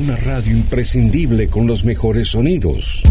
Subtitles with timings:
[0.00, 3.02] Una radio imprescindible con los mejores sonidos.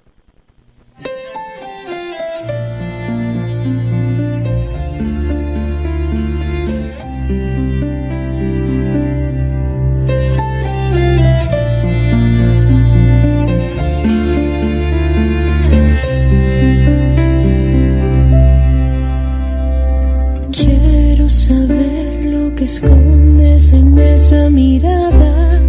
[22.61, 25.59] Que escondes en esa mirada.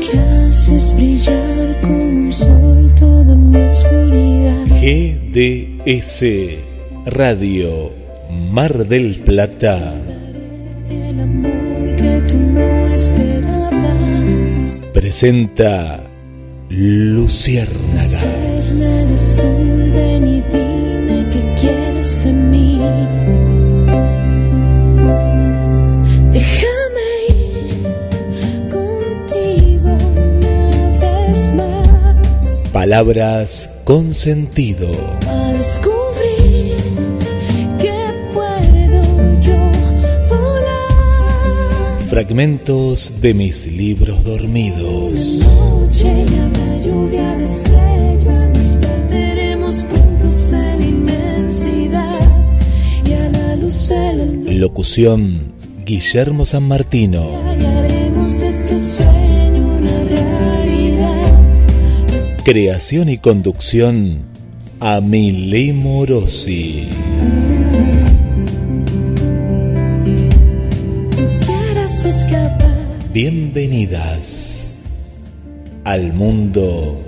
[0.00, 4.64] Que haces brillar como un sol toda mi oscuridad.
[4.80, 6.24] GDS
[7.04, 7.92] Radio
[8.50, 9.92] Mar del Plata
[10.88, 14.84] El amor que tú no esperabas.
[14.94, 16.02] presenta
[16.70, 18.91] Luciérnagas.
[32.92, 34.90] Palabras con sentido.
[35.26, 36.76] a descubrir
[37.80, 37.94] que
[38.34, 39.56] puedo yo
[40.28, 42.02] volar.
[42.10, 45.14] Fragmentos de mis libros dormidos.
[45.40, 52.20] Noche y habrá lluvia de estrellas, nos perderemos juntos en la inmensidad
[53.06, 54.52] y a la luz de la luna.
[54.52, 55.54] Locución
[55.86, 57.51] Guillermo San Martino.
[62.44, 64.22] Creación y conducción
[64.80, 66.88] Amilí Morosi.
[73.14, 74.76] Bienvenidas
[75.84, 77.00] al mundo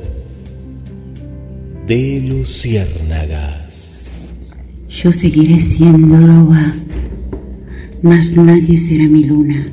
[1.89, 4.07] de Luciérnagas.
[4.89, 6.77] Yo seguiré siendo loba,
[8.03, 9.67] mas nadie será mi luna,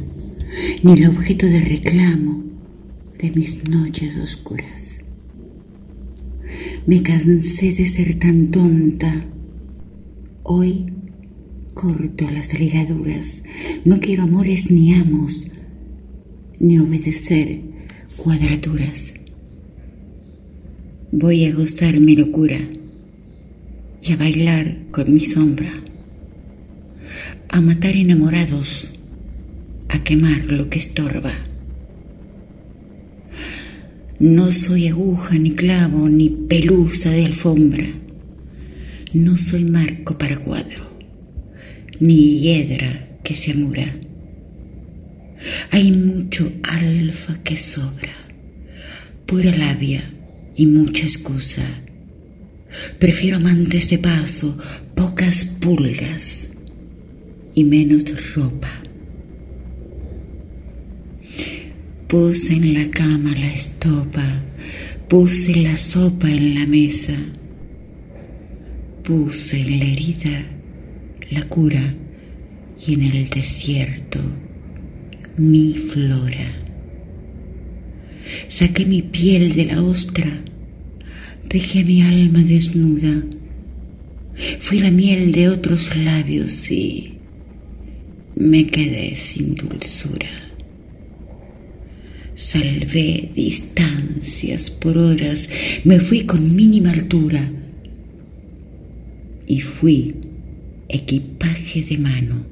[0.81, 2.43] ni el objeto de reclamo
[3.19, 4.90] de mis noches oscuras.
[6.87, 9.13] Me cansé de ser tan tonta.
[10.41, 10.91] Hoy
[11.75, 13.43] corto las ligaduras.
[13.85, 15.45] No quiero amores ni amos,
[16.59, 17.61] ni obedecer
[18.17, 19.13] cuadraturas.
[21.11, 22.57] Voy a gozar mi locura
[24.01, 25.71] y a bailar con mi sombra,
[27.49, 28.91] a matar enamorados,
[29.89, 31.33] a quemar lo que estorba.
[34.21, 37.87] No soy aguja, ni clavo, ni pelusa de alfombra.
[39.13, 40.95] No soy marco para cuadro,
[41.99, 43.87] ni hiedra que se amura.
[45.71, 48.13] Hay mucho alfa que sobra,
[49.25, 50.13] pura labia
[50.55, 51.63] y mucha excusa.
[52.99, 54.55] Prefiero amantes de paso,
[54.93, 56.51] pocas pulgas
[57.55, 58.03] y menos
[58.35, 58.80] ropa.
[62.11, 64.43] Puse en la cama la estopa,
[65.07, 67.15] puse la sopa en la mesa,
[69.01, 70.45] puse en la herida
[71.29, 71.95] la cura
[72.85, 74.19] y en el desierto
[75.37, 76.51] mi flora.
[78.49, 80.43] Saqué mi piel de la ostra,
[81.47, 83.23] dejé mi alma desnuda.
[84.59, 87.19] Fui la miel de otros labios y
[88.35, 90.40] me quedé sin dulzura.
[92.41, 95.47] Salvé distancias por horas,
[95.83, 97.51] me fui con mínima altura
[99.45, 100.15] y fui
[100.89, 102.43] equipaje de mano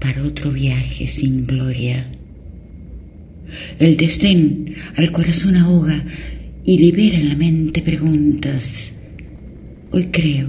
[0.00, 2.10] para otro viaje sin gloria.
[3.78, 6.04] El desdén al corazón ahoga
[6.64, 8.94] y libera en la mente preguntas.
[9.92, 10.48] Hoy creo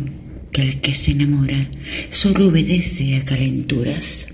[0.51, 1.69] que el que se enamora
[2.09, 4.28] solo obedece a calenturas.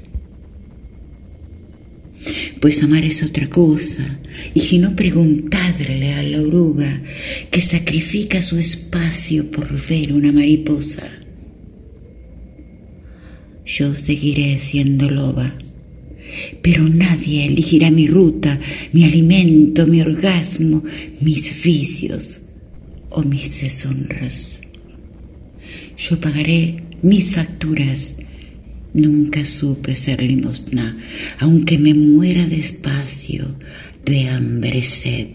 [2.60, 4.20] Pues amar es otra cosa,
[4.54, 7.02] y si no preguntadle a la oruga
[7.52, 11.08] que sacrifica su espacio por ver una mariposa.
[13.66, 15.54] yo seguiré siendo loba.
[16.62, 18.60] Pero nadie elegirá mi ruta,
[18.94, 20.84] mi alimento, mi orgasmo,
[21.22, 22.42] mis vicios
[23.10, 24.60] o mis deshonras.
[25.98, 28.15] Yo pagaré mis facturas.
[28.96, 30.98] Nunca supe ser limosna,
[31.40, 33.58] aunque me muera despacio
[34.06, 35.28] de hambre, sed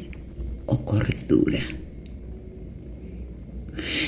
[0.64, 1.60] o cordura.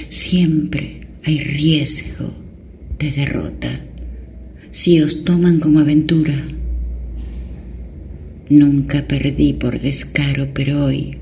[0.09, 2.33] Siempre hay riesgo
[2.99, 3.79] de derrota
[4.71, 6.49] si os toman como aventura.
[8.49, 11.19] Nunca perdí por descaro, pero hoy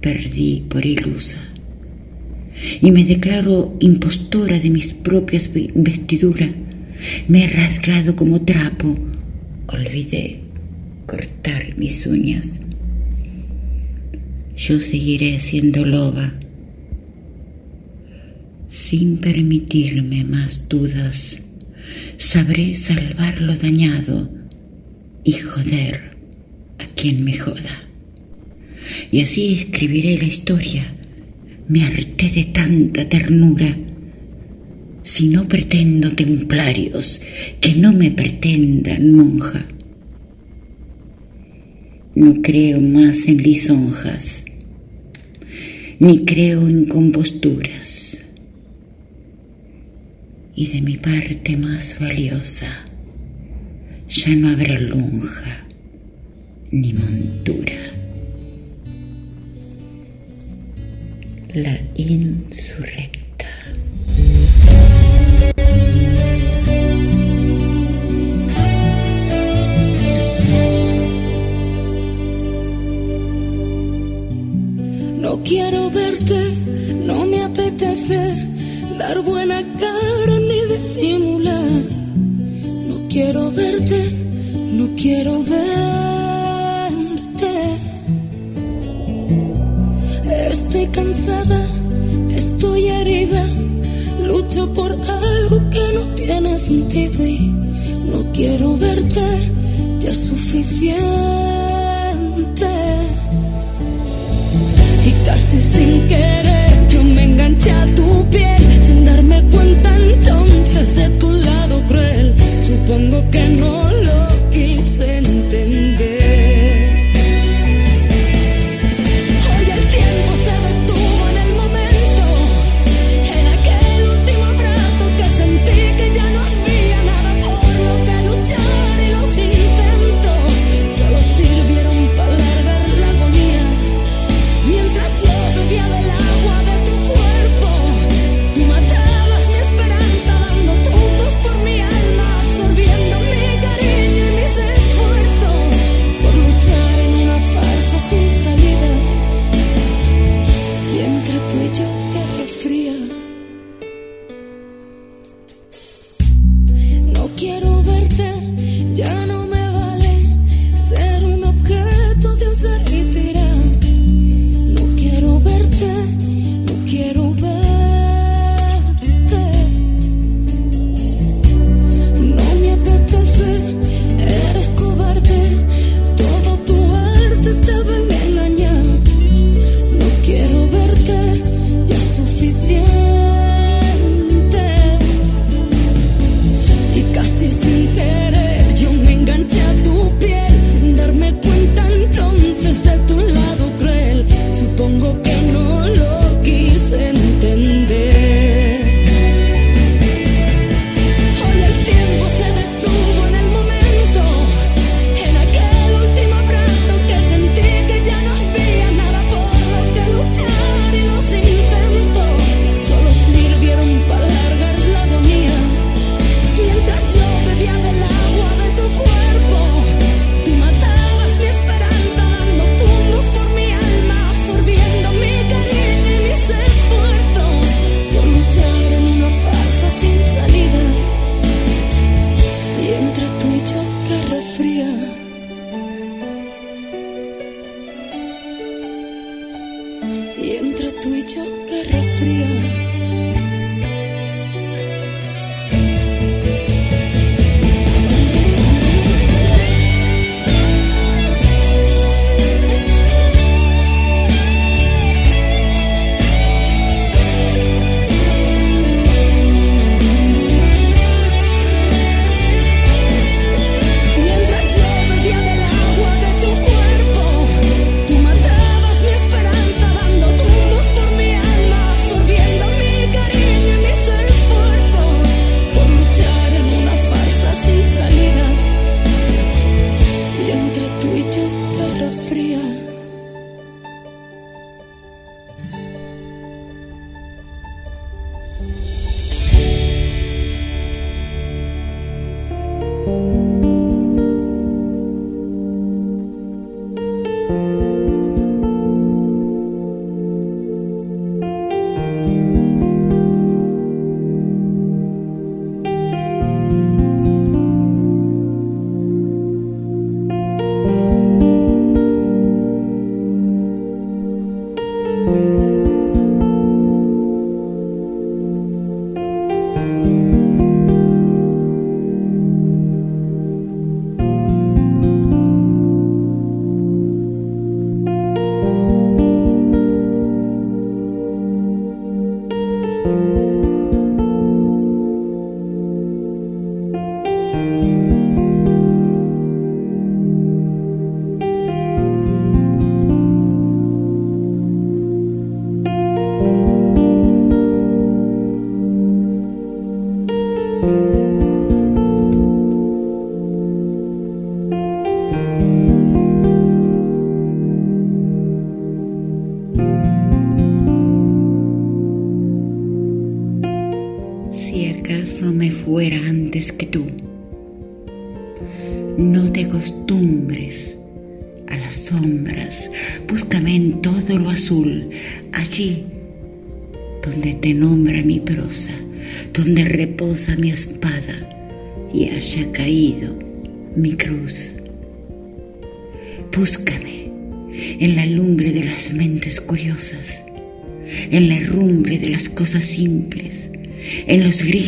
[0.00, 1.38] perdí por ilusa.
[2.80, 6.61] Y me declaro impostora de mis propias vestiduras.
[7.28, 8.96] Me he rasgado como trapo.
[9.68, 10.40] Olvidé
[11.06, 12.58] cortar mis uñas.
[14.56, 16.32] Yo seguiré siendo loba
[18.68, 21.42] sin permitirme más dudas
[22.18, 24.30] sabré salvar lo dañado
[25.24, 26.16] y joder
[26.78, 27.88] a quien me joda.
[29.10, 30.84] Y así escribiré la historia.
[31.68, 33.76] Me harté de tanta ternura.
[35.02, 37.22] Si no pretendo templarios,
[37.60, 39.66] que no me pretendan monja.
[42.14, 44.44] No creo más en lisonjas,
[45.98, 48.02] ni creo en composturas
[50.54, 52.68] y de mi parte más valiosa
[54.08, 55.66] ya no habrá lonja
[56.70, 57.72] ni montura.
[61.54, 63.48] La insurrecta.
[75.44, 76.40] Quiero verte,
[77.06, 78.20] no me apetece
[78.98, 81.82] dar buena cara ni disimular.
[82.88, 84.00] No quiero verte,
[84.72, 85.62] no quiero verte.
[90.50, 91.60] Estoy cansada,
[92.36, 93.46] estoy herida,
[94.26, 97.38] lucho por algo que no tiene sentido y
[98.12, 99.50] no quiero verte,
[100.00, 101.71] ya es suficiente.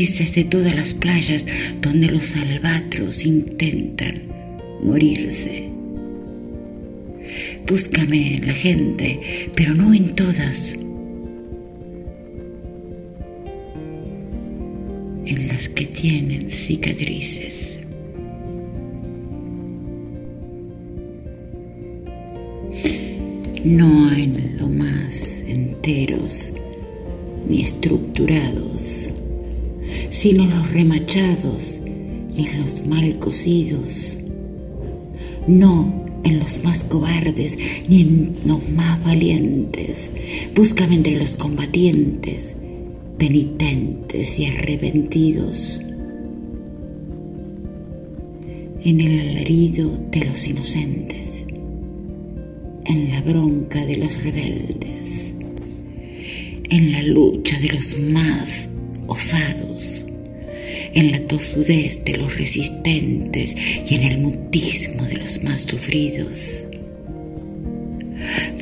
[0.05, 1.47] De todas las playas
[1.81, 4.25] donde los albatros intentan
[4.83, 5.71] morirse.
[7.67, 9.19] Búscame en la gente,
[9.57, 10.75] pero no en todas.
[15.25, 17.79] En las que tienen cicatrices.
[23.65, 25.15] No en lo más
[25.49, 26.53] enteros
[27.47, 29.11] ni estructurados,
[30.11, 31.75] sino los remachados
[32.37, 34.19] y en los mal cocidos.
[35.47, 39.99] No en los más cobardes ni en los más valientes.
[40.55, 42.55] Búscame entre los combatientes,
[43.19, 45.81] penitentes y arrepentidos.
[48.83, 51.27] En el alarido de los inocentes,
[52.85, 55.05] en la bronca de los rebeldes
[56.75, 58.69] en la lucha de los más
[59.07, 60.05] osados,
[60.95, 63.55] en la tosudez de los resistentes
[63.87, 66.65] y en el mutismo de los más sufridos.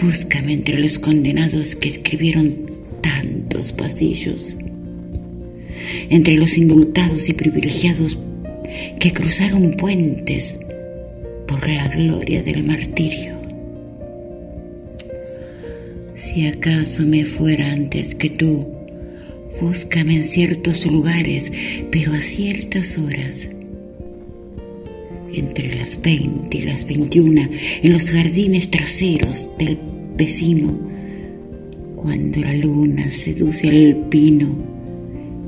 [0.02, 2.70] Búscame entre los condenados que escribieron
[3.00, 4.56] tantos pasillos,
[6.11, 8.18] entre los indultados y privilegiados
[8.99, 10.58] que cruzaron puentes
[11.46, 13.38] por la gloria del martirio.
[16.14, 18.81] Si acaso me fuera antes que tú,
[19.61, 21.52] búscame en ciertos lugares,
[21.90, 23.49] pero a ciertas horas.
[25.32, 27.49] Entre las veinte y las veintiuna,
[27.82, 29.78] en los jardines traseros del
[30.16, 30.78] vecino,
[31.97, 34.73] cuando la luna seduce al pino,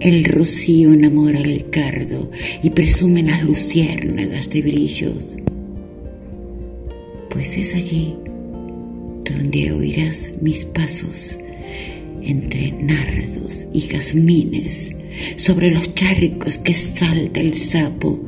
[0.00, 2.30] el rocío enamora al cardo
[2.62, 5.37] y presume las luciérnagas de brillos.
[7.30, 8.14] Pues es allí
[9.25, 11.38] donde oirás mis pasos
[12.26, 14.94] entre nardos y jazmines,
[15.36, 18.18] sobre los charcos que salta el sapo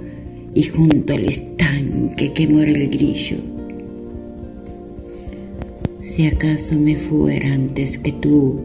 [0.54, 3.36] y junto al estanque que muere el grillo.
[6.00, 8.60] Si acaso me fuera antes que tú,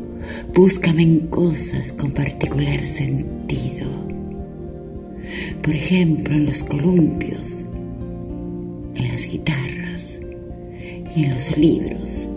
[0.53, 3.89] búscame en cosas con particular sentido.
[5.61, 7.65] Por ejemplo, en los columpios,
[8.95, 10.19] en las guitarras
[11.15, 12.30] y en los libros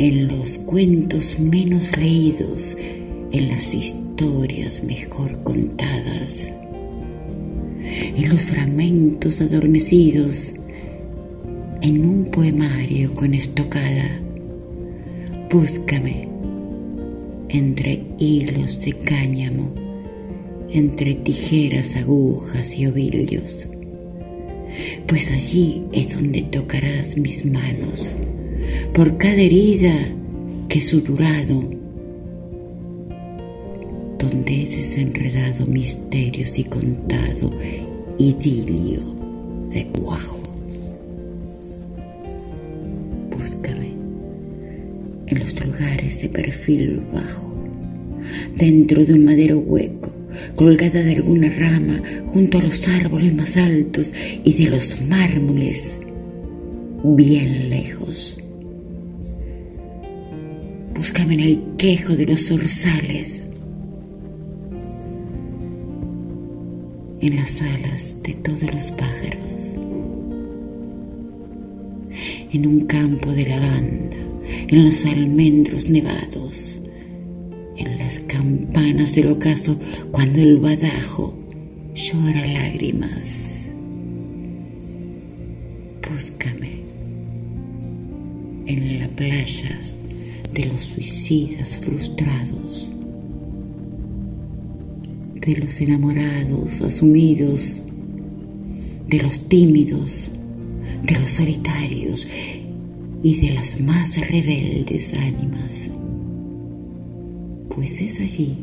[0.00, 2.74] en los cuentos menos leídos,
[3.32, 6.50] en las historias mejor contadas,
[8.16, 10.54] en los fragmentos adormecidos,
[11.82, 14.22] en un poemario con estocada.
[15.50, 16.30] Búscame
[17.50, 19.74] entre hilos de cáñamo,
[20.70, 23.68] entre tijeras, agujas y ovillos,
[25.06, 28.14] pues allí es donde tocarás mis manos
[28.92, 29.94] por cada herida
[30.68, 31.62] que he suturado,
[34.18, 37.50] donde he desenredado misterios y contado
[38.18, 39.00] idilio
[39.70, 40.38] de cuajo.
[43.30, 43.94] Búscame
[45.26, 47.54] en los lugares de perfil bajo,
[48.56, 50.12] dentro de un madero hueco,
[50.54, 54.12] colgada de alguna rama, junto a los árboles más altos
[54.44, 55.96] y de los mármoles,
[57.02, 58.38] bien lejos.
[61.00, 63.46] En el quejo de los zorzales,
[67.20, 69.74] en las alas de todos los pájaros,
[72.52, 74.16] en un campo de lavanda,
[74.68, 76.80] en los almendros nevados,
[77.76, 79.78] en las campanas del ocaso.
[80.10, 81.34] Cuando el badajo
[81.94, 83.38] llora lágrimas.
[86.10, 86.82] Búscame
[88.66, 89.80] en la playa
[90.52, 92.90] de los suicidas frustrados,
[95.34, 97.80] de los enamorados asumidos,
[99.06, 100.28] de los tímidos,
[101.02, 102.28] de los solitarios
[103.22, 105.72] y de las más rebeldes ánimas.
[107.74, 108.58] Pues es allí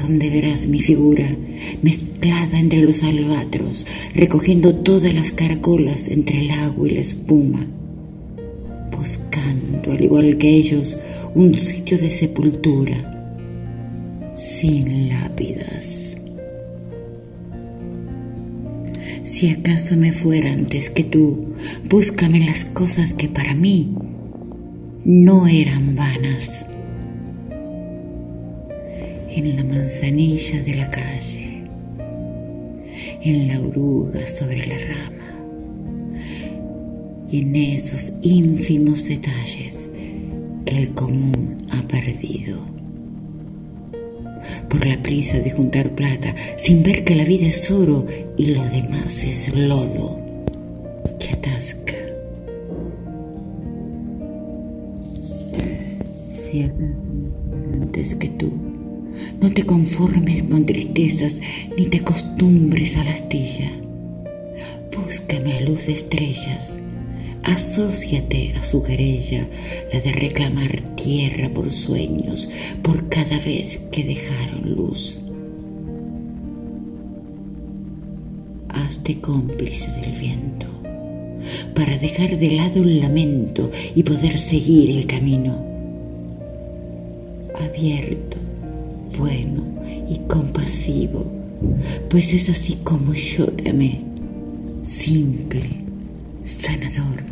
[0.00, 1.36] donde verás mi figura
[1.82, 7.66] mezclada entre los albatros, recogiendo todas las caracolas entre el agua y la espuma
[9.04, 10.96] buscando, al igual que ellos,
[11.34, 12.96] un sitio de sepultura
[14.34, 16.16] sin lápidas.
[19.24, 21.54] Si acaso me fuera antes que tú,
[21.90, 23.94] búscame las cosas que para mí
[25.04, 26.64] no eran vanas.
[29.36, 31.62] En la manzanilla de la calle,
[33.20, 35.13] en la oruga sobre la rama
[37.30, 39.88] y en esos ínfimos detalles
[40.64, 42.58] que el común ha perdido
[44.68, 48.06] por la prisa de juntar plata, sin ver que la vida es oro
[48.36, 50.20] y lo demás es lodo
[51.18, 51.94] que atasca.
[56.42, 58.52] Si antes que tú,
[59.40, 61.40] no te conformes con tristezas
[61.76, 63.70] ni te acostumbres a la astilla.
[64.94, 66.74] Búscame a luz de estrellas
[67.44, 69.46] Asociate a su querella,
[69.92, 72.48] la de reclamar tierra por sueños,
[72.82, 75.18] por cada vez que dejaron luz.
[78.70, 80.66] Hazte cómplice del viento,
[81.74, 85.62] para dejar de lado el lamento y poder seguir el camino.
[87.60, 88.38] Abierto,
[89.18, 89.62] bueno
[90.08, 91.30] y compasivo,
[92.08, 94.00] pues es así como yo te amé,
[94.82, 95.68] simple,
[96.46, 97.23] sanador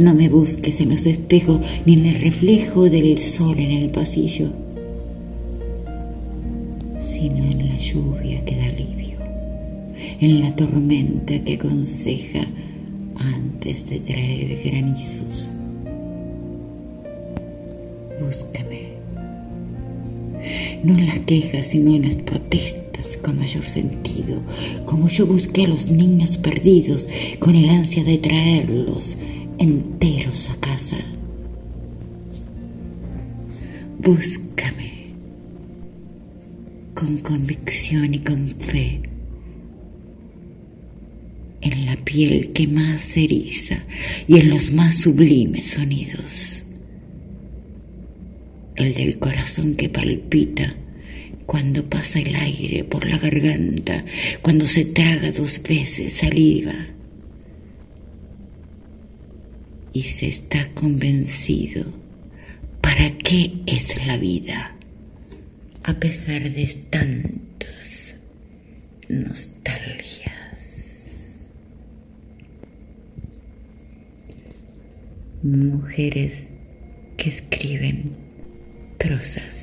[0.00, 4.48] No me busques en los espejos ni en el reflejo del sol en el pasillo,
[7.02, 9.18] sino en la lluvia que da alivio,
[10.22, 12.46] en la tormenta que aconseja
[13.14, 15.50] antes de traer granizos.
[18.24, 18.92] Búscame,
[20.82, 24.40] no en las quejas, sino en las protestas con mayor sentido,
[24.86, 27.06] como yo busqué a los niños perdidos
[27.38, 29.18] con el ansia de traerlos
[29.60, 30.96] enteros a casa.
[33.98, 35.12] Búscame
[36.94, 39.02] con convicción y con fe
[41.60, 43.84] en la piel que más eriza
[44.26, 46.64] y en los más sublimes sonidos.
[48.76, 50.74] El del corazón que palpita
[51.44, 54.06] cuando pasa el aire por la garganta,
[54.40, 56.72] cuando se traga dos veces saliva
[59.92, 61.84] y se está convencido
[62.80, 64.74] para qué es la vida,
[65.84, 68.16] a pesar de tantas
[69.08, 70.34] nostalgias.
[75.42, 76.34] Mujeres
[77.16, 78.16] que escriben
[78.98, 79.59] prosas.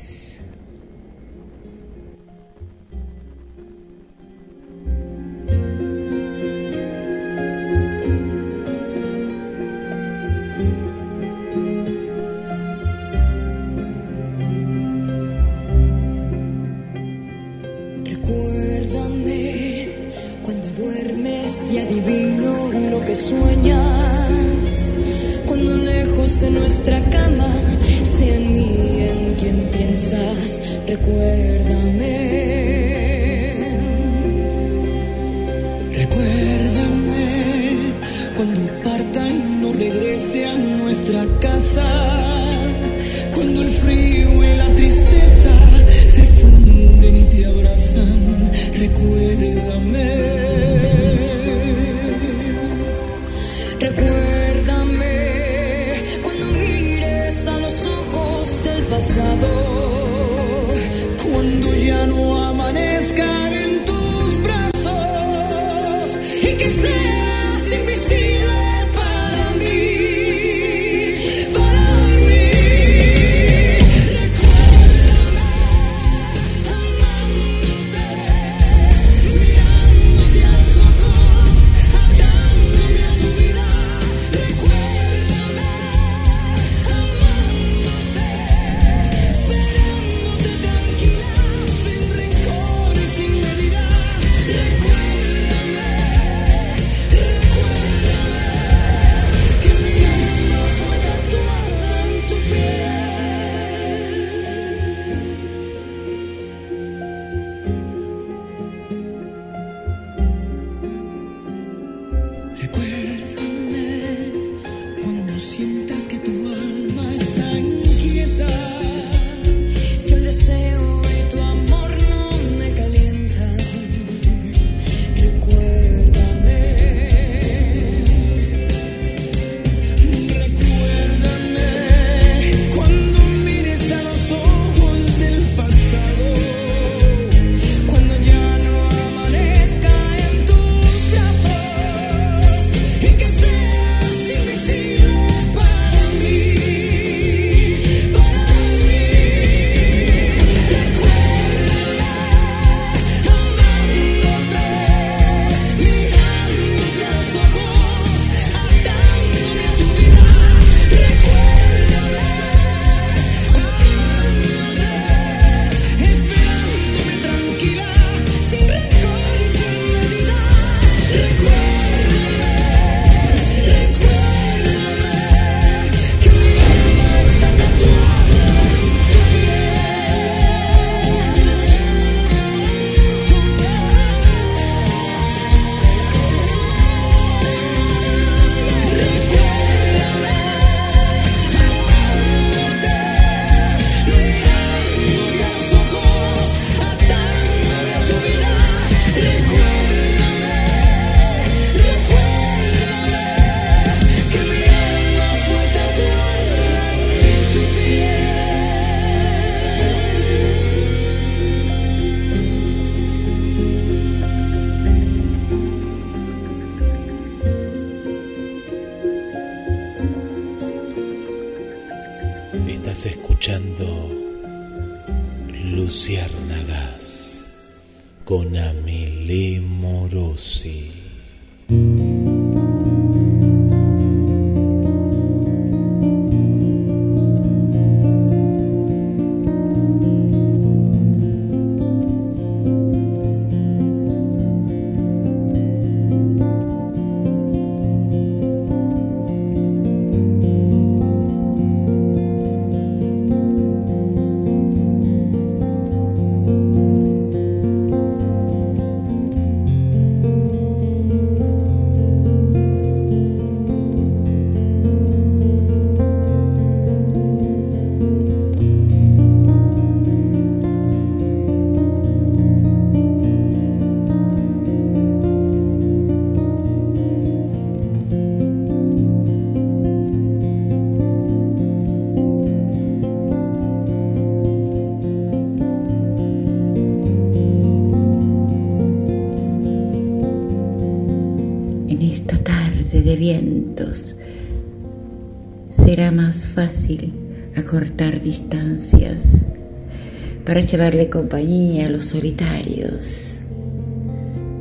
[300.57, 303.37] Para llevarle compañía a los solitarios,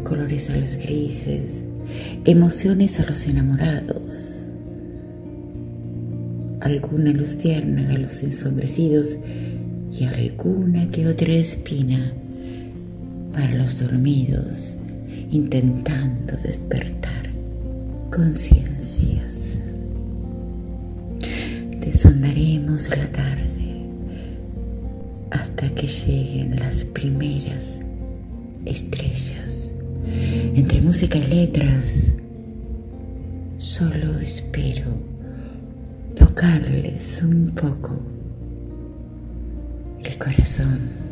[0.04, 1.40] colores a los grises,
[2.26, 4.46] emociones a los enamorados,
[6.60, 9.08] alguna luz tierna a los ensombrecidos
[9.90, 12.12] y alguna que otra espina
[13.32, 14.76] para los dormidos
[15.30, 17.30] intentando despertar
[18.10, 19.32] conciencias.
[21.80, 23.45] Desondaremos la tarde
[25.30, 27.64] hasta que lleguen las primeras
[28.64, 29.72] estrellas.
[30.54, 31.84] Entre música y letras,
[33.56, 34.90] solo espero
[36.16, 38.00] tocarles un poco
[40.04, 41.05] el corazón.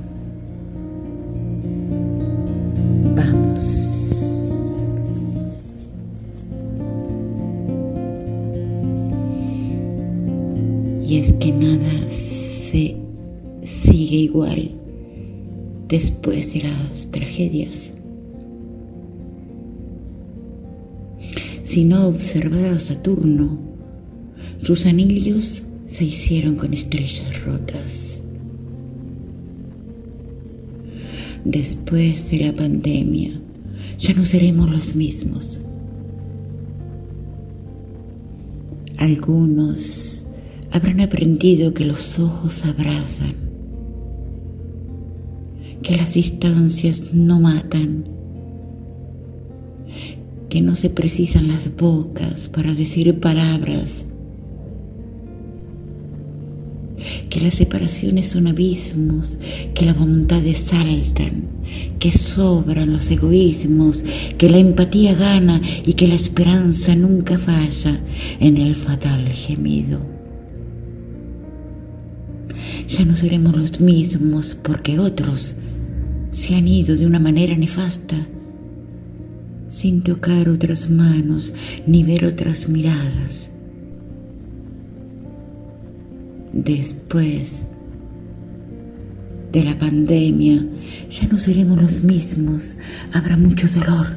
[15.88, 17.92] Después de las tragedias.
[21.62, 23.59] Si no observaba Saturno,
[24.62, 27.83] sus anillos se hicieron con estrellas rotas.
[31.44, 33.40] Después de la pandemia,
[34.01, 35.61] ya no seremos los mismos.
[38.97, 40.27] Algunos
[40.73, 43.43] habrán aprendido que los ojos abrazan,
[45.85, 48.09] que las distancias no matan,
[50.49, 53.90] que no se precisan las bocas para decir palabras,
[57.29, 59.38] que las separaciones son abismos,
[59.75, 61.49] que las voluntades saltan,
[61.99, 64.03] que sobran los egoísmos,
[64.38, 68.01] que la empatía gana y que la esperanza nunca falla
[68.40, 70.01] en el fatal gemido.
[72.88, 75.57] Ya no seremos los mismos porque otros
[76.35, 78.16] se han ido de una manera nefasta,
[79.70, 81.53] sin tocar otras manos
[81.87, 83.49] ni ver otras miradas.
[86.53, 87.61] Después
[89.53, 90.66] de la pandemia
[91.09, 92.77] ya no seremos los mismos,
[93.12, 94.09] habrá mucho dolor.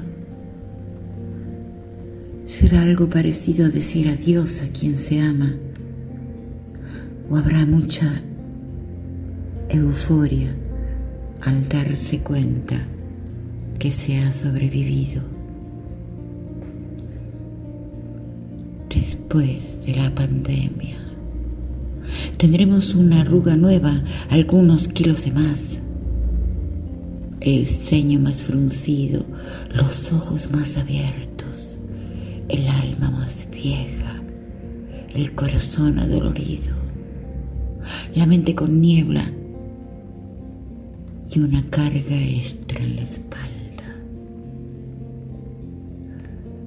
[2.48, 5.56] Será algo parecido a decir adiós a quien se ama,
[7.30, 8.22] o habrá mucha
[9.70, 10.56] euforia
[11.42, 12.86] al darse cuenta
[13.80, 15.22] que se ha sobrevivido.
[18.90, 20.98] Después de la pandemia,
[22.38, 25.60] tendremos una arruga nueva, algunos kilos de más,
[27.42, 29.26] el ceño más fruncido,
[29.76, 31.78] los ojos más abiertos,
[32.50, 34.22] el alma más vieja,
[35.14, 36.76] el corazón adolorido,
[38.16, 39.32] la mente con niebla
[41.30, 43.96] y una carga extra en la espalda.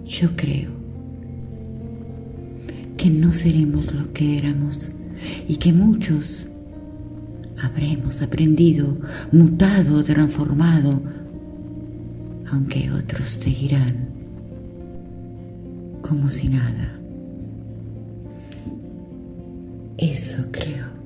[0.07, 0.71] Yo creo
[2.97, 4.91] que no seremos lo que éramos
[5.49, 6.47] y que muchos
[7.63, 8.99] habremos aprendido,
[9.33, 11.01] mutado, transformado,
[12.51, 14.09] aunque otros seguirán
[16.03, 16.97] como si nada.
[19.97, 21.00] Eso creo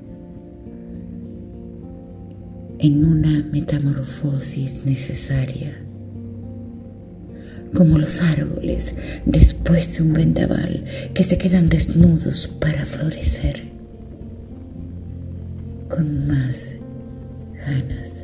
[2.85, 5.73] en una metamorfosis necesaria,
[7.73, 8.93] como los árboles
[9.25, 13.73] después de un vendaval que se quedan desnudos para florecer.
[15.89, 16.57] con más
[17.53, 18.14] ganas.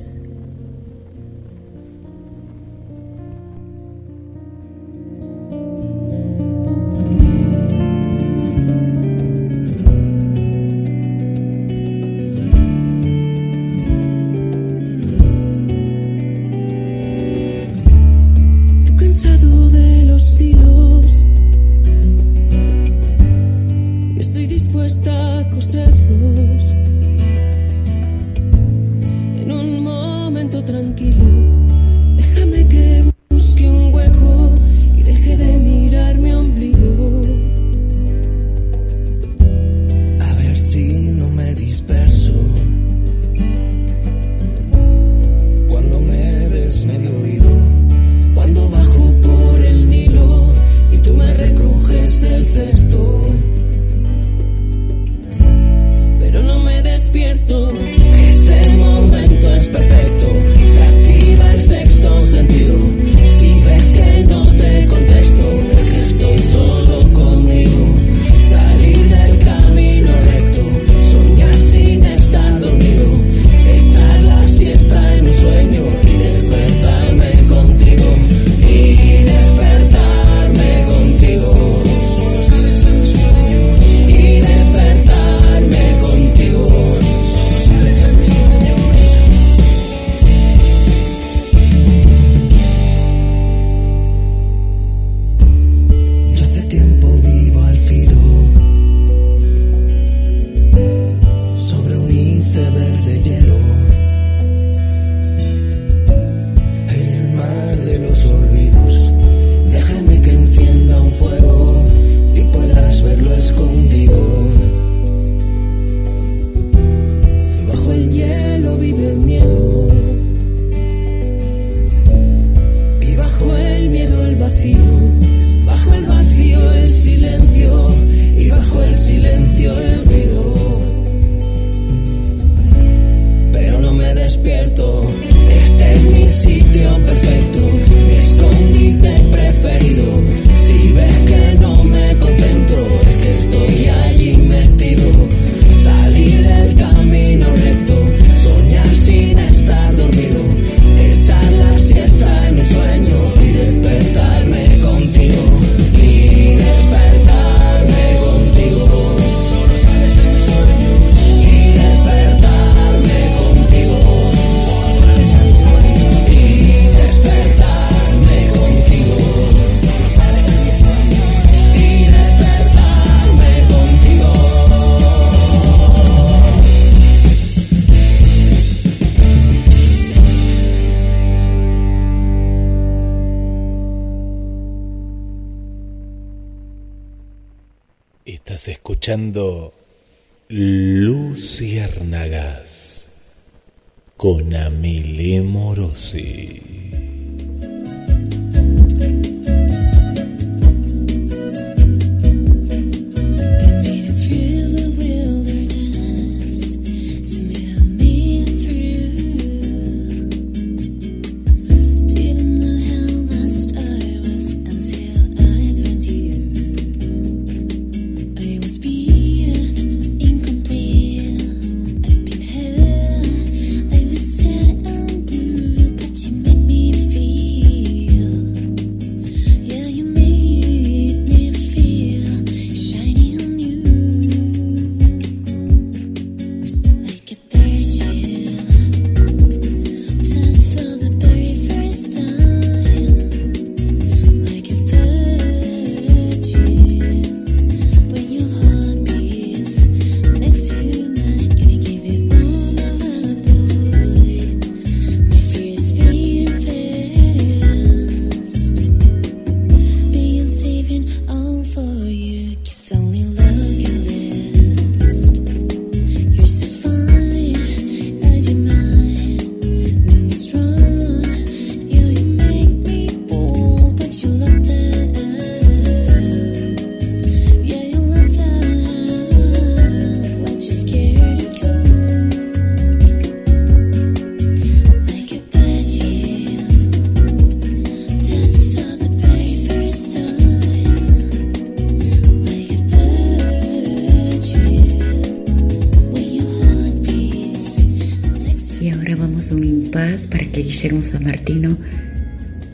[300.81, 301.77] Para que Guillermo San Martino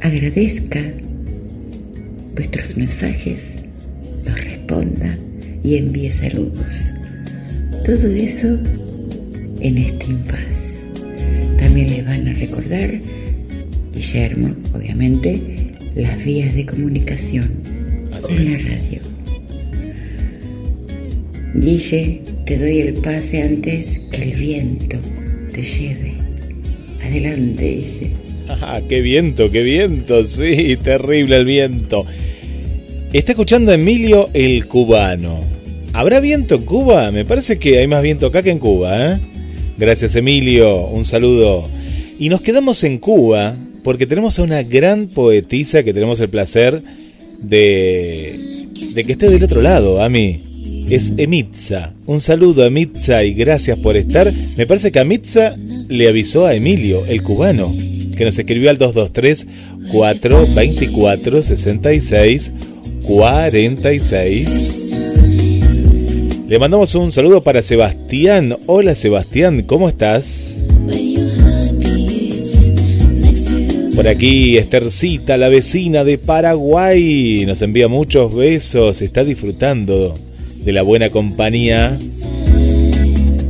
[0.02, 0.82] agradezca
[2.36, 3.40] vuestros mensajes,
[4.26, 5.18] los responda
[5.64, 6.94] y envíe saludos.
[7.84, 8.48] Todo eso
[9.60, 10.76] en este impas.
[11.58, 12.92] También le van a recordar,
[13.94, 17.50] Guillermo, obviamente, las vías de comunicación
[18.22, 19.02] con la radio.
[21.56, 24.98] Guille, te doy el pase antes que el viento
[25.52, 26.07] te lleve.
[27.18, 28.12] Adelante.
[28.50, 32.06] Ah, qué viento, qué viento, sí, terrible el viento.
[33.12, 35.44] Está escuchando Emilio el cubano.
[35.94, 37.12] ¿Habrá viento en Cuba?
[37.12, 39.20] Me parece que hay más viento acá que en Cuba, ¿eh?
[39.78, 41.68] Gracias Emilio, un saludo.
[42.20, 46.82] Y nos quedamos en Cuba porque tenemos a una gran poetisa que tenemos el placer
[47.40, 50.47] de, de que esté del otro lado, a mí.
[50.90, 51.94] Es Emitza.
[52.06, 54.32] Un saludo a Emitza y gracias por estar.
[54.56, 55.58] Me parece que a Emitza
[55.90, 57.76] le avisó a Emilio, el cubano,
[58.16, 59.48] que nos escribió al 223
[59.92, 62.54] 424 66
[63.06, 64.94] 46.
[66.48, 68.58] Le mandamos un saludo para Sebastián.
[68.66, 70.58] Hola Sebastián, ¿cómo estás?
[73.94, 80.14] Por aquí Estercita, la vecina de Paraguay, nos envía muchos besos, está disfrutando
[80.64, 81.98] de la buena compañía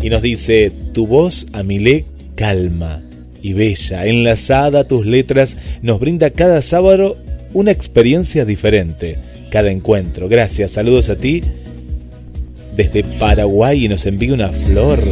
[0.02, 2.06] y nos dice, tu voz, Amilé,
[2.36, 3.04] calma
[3.42, 7.18] y bella, enlazada a tus letras, nos brinda cada sábado
[7.54, 9.18] una experiencia diferente,
[9.50, 10.30] cada encuentro.
[10.30, 11.42] Gracias, saludos a ti
[12.78, 15.04] desde Paraguay y nos envía una flor.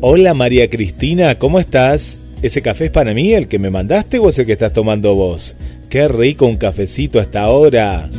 [0.00, 2.20] Hola María Cristina, ¿cómo estás?
[2.42, 5.14] ¿Ese café es para mí, el que me mandaste o es el que estás tomando
[5.14, 5.56] vos?
[5.88, 8.10] Qué rico un cafecito hasta ahora.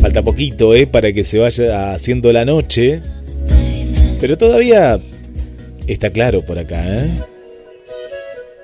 [0.00, 0.86] Falta poquito, ¿eh?
[0.86, 3.02] Para que se vaya haciendo la noche.
[4.20, 5.00] Pero todavía
[5.86, 7.08] está claro por acá, ¿eh?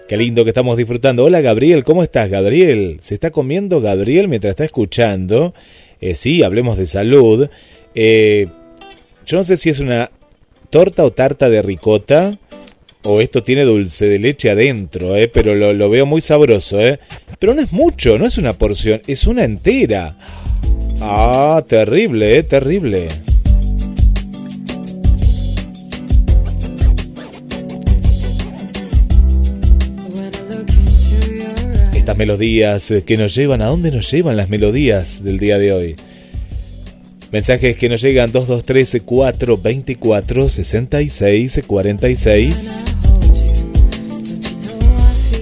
[0.09, 1.25] Qué lindo que estamos disfrutando.
[1.25, 2.99] Hola Gabriel, ¿cómo estás Gabriel?
[3.01, 5.55] ¿Se está comiendo Gabriel mientras está escuchando?
[6.01, 7.49] Eh, sí, hablemos de salud.
[7.95, 8.49] Eh,
[9.27, 10.11] yo no sé si es una
[10.71, 12.39] torta o tarta de ricota.
[13.07, 15.29] O esto tiene dulce de leche adentro, ¿eh?
[15.29, 16.81] pero lo, veo muy sabroso.
[16.81, 16.99] ¿eh?
[17.39, 20.17] Pero no es mucho, no es una porción, es una entera.
[21.03, 22.43] Ah, terrible, ¿eh?
[22.45, 23.09] terrible.
[31.95, 35.97] Estas melodías que nos llevan, ¿a dónde nos llevan las melodías del día de hoy?
[37.33, 42.94] Mensajes que nos llegan 223 424 66 46.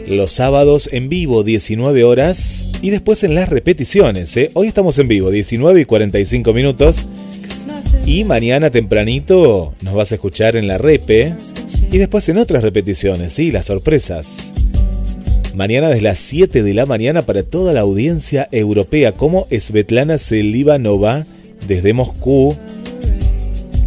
[0.06, 4.36] Los sábados en vivo 19 horas y después en las repeticiones.
[4.36, 4.50] ¿eh?
[4.54, 7.06] Hoy estamos en vivo 19 y 45 minutos.
[8.04, 11.34] Y mañana tempranito nos vas a escuchar en la repe
[11.90, 14.52] y después en otras repeticiones, sí, las sorpresas.
[15.54, 21.26] Mañana desde las 7 de la mañana para toda la audiencia europea como Svetlana Selivanova
[21.68, 22.56] desde Moscú,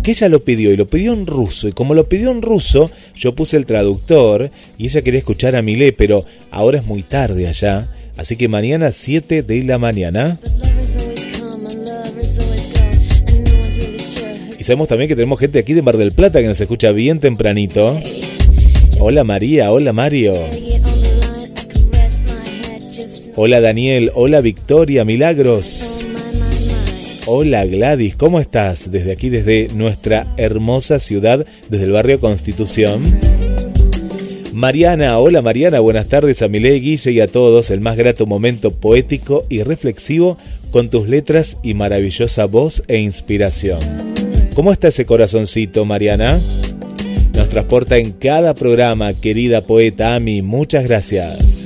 [0.05, 1.67] que ella lo pidió y lo pidió en ruso.
[1.67, 5.63] Y como lo pidió en ruso, yo puse el traductor y ella quería escuchar a
[5.63, 7.89] Milé, pero ahora es muy tarde allá.
[8.15, 10.39] Así que mañana 7 de la mañana.
[14.59, 17.19] Y sabemos también que tenemos gente aquí de Mar del Plata que nos escucha bien
[17.19, 17.99] tempranito.
[18.99, 20.35] Hola María, hola Mario.
[23.35, 25.94] Hola Daniel, hola Victoria, Milagros.
[27.27, 28.91] Hola Gladys, ¿cómo estás?
[28.91, 33.01] Desde aquí, desde nuestra hermosa ciudad, desde el barrio Constitución.
[34.53, 37.71] Mariana, hola Mariana, buenas tardes a Milé, Guille y a todos.
[37.71, 40.37] El más grato momento poético y reflexivo
[40.69, 43.79] con tus letras y maravillosa voz e inspiración.
[44.53, 46.39] ¿Cómo está ese corazoncito, Mariana?
[47.33, 50.43] Nos transporta en cada programa, querida poeta Ami.
[50.43, 51.64] Muchas gracias.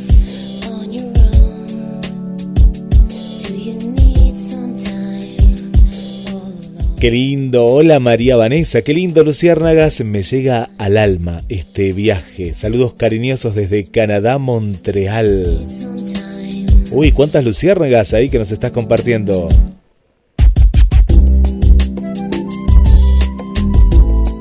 [7.00, 12.54] Qué lindo, hola María Vanessa, qué lindo Luciérnagas, me llega al alma este viaje.
[12.54, 15.66] Saludos cariñosos desde Canadá, Montreal.
[16.92, 19.48] Uy, cuántas Luciérnagas ahí que nos estás compartiendo.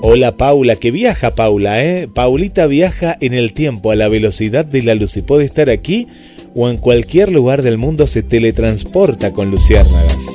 [0.03, 2.09] Hola Paula, que viaja Paula, ¿eh?
[2.13, 6.09] Paulita viaja en el tiempo a la velocidad de la luz y puede estar aquí
[6.57, 10.27] o en cualquier lugar del mundo se teletransporta con Luciérnagas.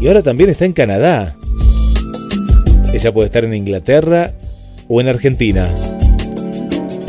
[0.00, 1.36] Y ahora también está en Canadá.
[2.92, 4.34] Ella puede estar en Inglaterra
[4.86, 5.74] o en Argentina.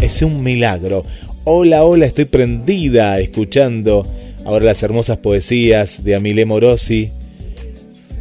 [0.02, 1.04] Es un milagro.
[1.44, 4.06] Hola, hola, estoy prendida escuchando
[4.46, 7.12] ahora las hermosas poesías de Amile Morosi,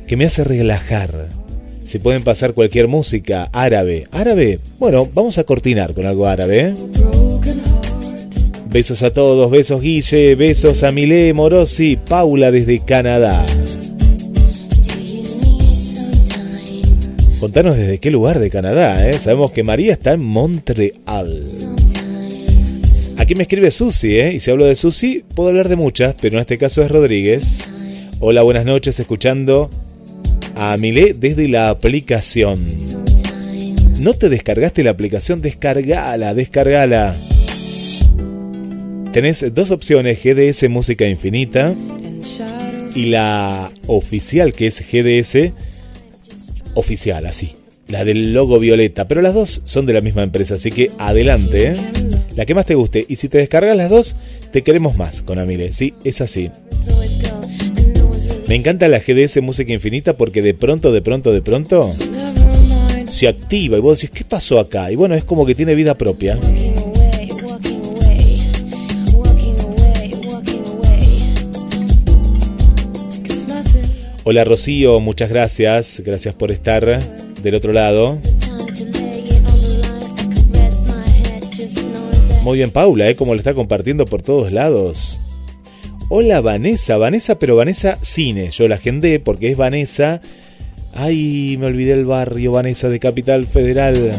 [0.06, 1.28] que me hace relajar,
[1.84, 4.08] Si pueden pasar cualquier música árabe.
[4.12, 6.60] Árabe, bueno, vamos a cortinar con algo árabe.
[6.60, 6.74] ¿eh?
[8.70, 10.92] Besos a todos, besos Guille, besos a
[11.34, 13.44] Morosi, Paula desde Canadá.
[17.42, 19.14] Contanos desde qué lugar de Canadá, ¿eh?
[19.14, 21.42] Sabemos que María está en Montreal.
[23.18, 24.32] Aquí me escribe Susi, ¿eh?
[24.34, 27.68] Y si hablo de Susi, puedo hablar de muchas, pero en este caso es Rodríguez.
[28.20, 29.70] Hola, buenas noches, escuchando
[30.54, 32.68] a Milé desde la aplicación.
[33.98, 35.42] ¿No te descargaste la aplicación?
[35.42, 37.12] Descargala, descargala.
[39.12, 41.74] Tenés dos opciones, GDS Música Infinita
[42.94, 45.71] y la oficial que es GDS
[46.74, 47.56] oficial, así.
[47.88, 51.72] La del logo violeta, pero las dos son de la misma empresa, así que adelante,
[51.72, 51.76] ¿eh?
[52.36, 53.04] la que más te guste.
[53.08, 54.16] Y si te descargas las dos,
[54.50, 56.50] te queremos más con Amile, sí, es así.
[58.48, 61.90] Me encanta la GDS Música Infinita porque de pronto, de pronto, de pronto
[63.10, 64.90] se activa y vos decís, ¿qué pasó acá?
[64.90, 66.38] Y bueno, es como que tiene vida propia.
[74.24, 76.00] Hola Rocío, muchas gracias.
[76.04, 77.02] Gracias por estar
[77.42, 78.20] del otro lado.
[82.44, 83.16] Muy bien Paula, ¿eh?
[83.16, 85.20] Como lo está compartiendo por todos lados.
[86.08, 88.50] Hola Vanessa, Vanessa, pero Vanessa Cine.
[88.50, 90.20] Yo la agendé porque es Vanessa.
[90.94, 94.12] Ay, me olvidé el barrio Vanessa de Capital Federal.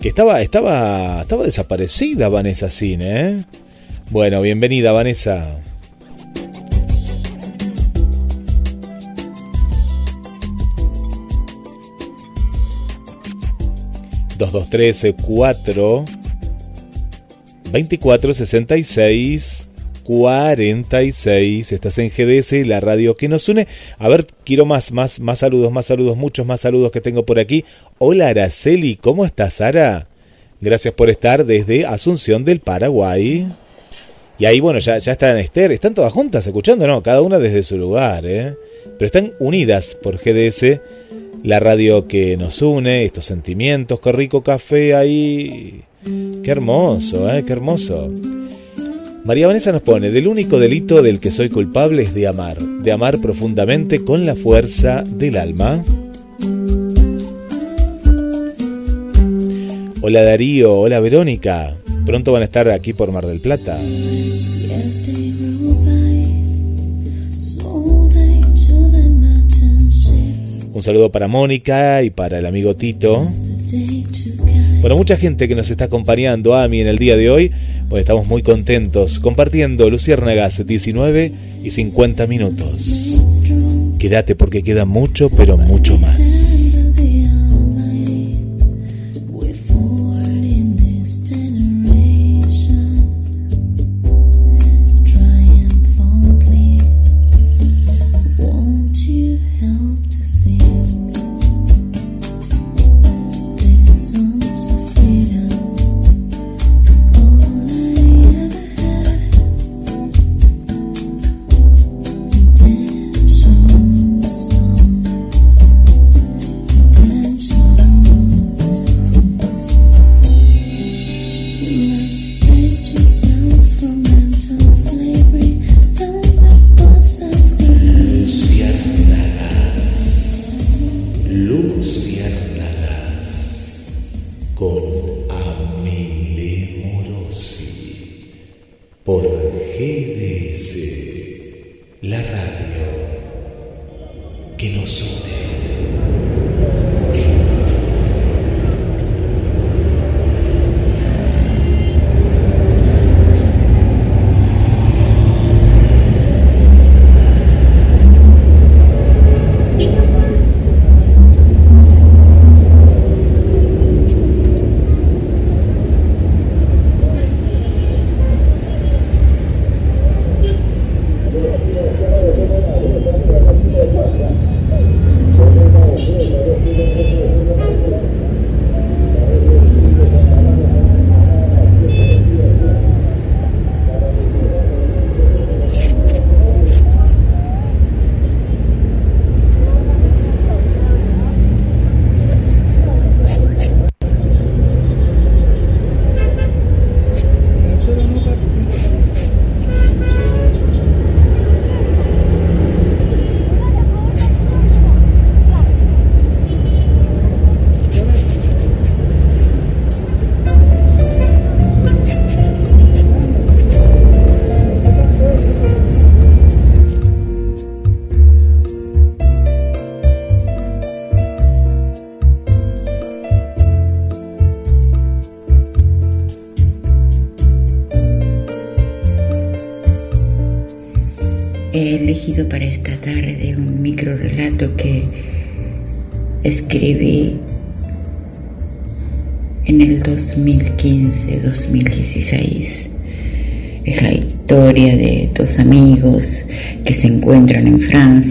[0.00, 3.44] Que estaba, estaba, estaba desaparecida Vanessa Cine, ¿eh?
[4.10, 5.58] Bueno, bienvenida Vanessa.
[14.50, 16.04] 2213 4
[17.70, 19.68] 24 66
[20.02, 21.72] 46.
[21.72, 23.66] Estás en GDS, la radio que nos une.
[23.98, 27.38] A ver, quiero más, más, más saludos, más saludos, muchos más saludos que tengo por
[27.38, 27.64] aquí.
[27.98, 30.08] Hola Araceli, ¿cómo estás, Sara?
[30.60, 33.48] Gracias por estar desde Asunción del Paraguay.
[34.38, 37.02] Y ahí, bueno, ya, ya están Esther, están todas juntas escuchando, ¿no?
[37.02, 38.54] Cada una desde su lugar, ¿eh?
[38.98, 40.80] Pero están unidas por GDS
[41.42, 45.82] la radio que nos une, estos sentimientos, qué rico café ahí.
[46.42, 47.44] Qué hermoso, ¿eh?
[47.44, 48.10] Qué hermoso.
[49.24, 52.90] María Vanessa nos pone, del único delito del que soy culpable es de amar, de
[52.90, 55.84] amar profundamente con la fuerza del alma.
[60.00, 63.78] Hola Darío, hola Verónica, pronto van a estar aquí por Mar del Plata.
[70.82, 73.30] Un saludo para Mónica y para el amigo Tito.
[74.80, 77.52] Bueno, mucha gente que nos está acompañando a mí en el día de hoy.
[77.88, 83.24] Bueno, estamos muy contentos compartiendo Luciérnagas 19 y 50 minutos.
[84.00, 86.41] Quédate porque queda mucho, pero mucho más.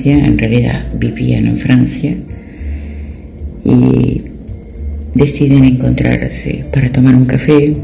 [0.05, 2.15] En realidad vivían en Francia,
[3.63, 4.21] y
[5.13, 7.75] deciden encontrarse para tomar un café.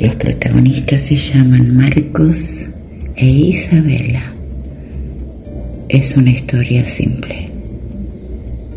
[0.00, 2.68] Los protagonistas se llaman Marcos
[3.14, 4.32] e Isabela.
[5.88, 7.50] Es una historia simple.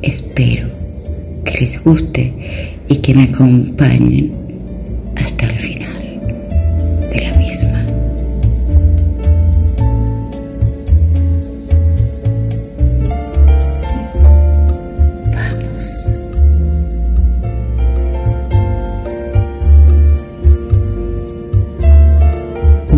[0.02, 0.68] Espero
[1.46, 2.34] que les guste
[2.90, 4.32] y que me acompañen
[5.16, 5.83] hasta el final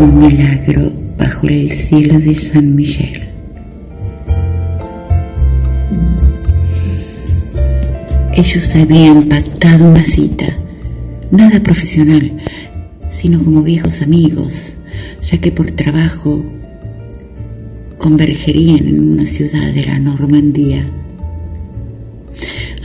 [0.05, 3.23] Un milagro bajo el cielo de San Miguel.
[8.33, 10.45] Ellos habían pactado una cita,
[11.31, 12.37] nada profesional,
[13.09, 14.75] sino como viejos amigos,
[15.23, 16.45] ya que por trabajo
[17.97, 20.87] convergerían en una ciudad de la Normandía.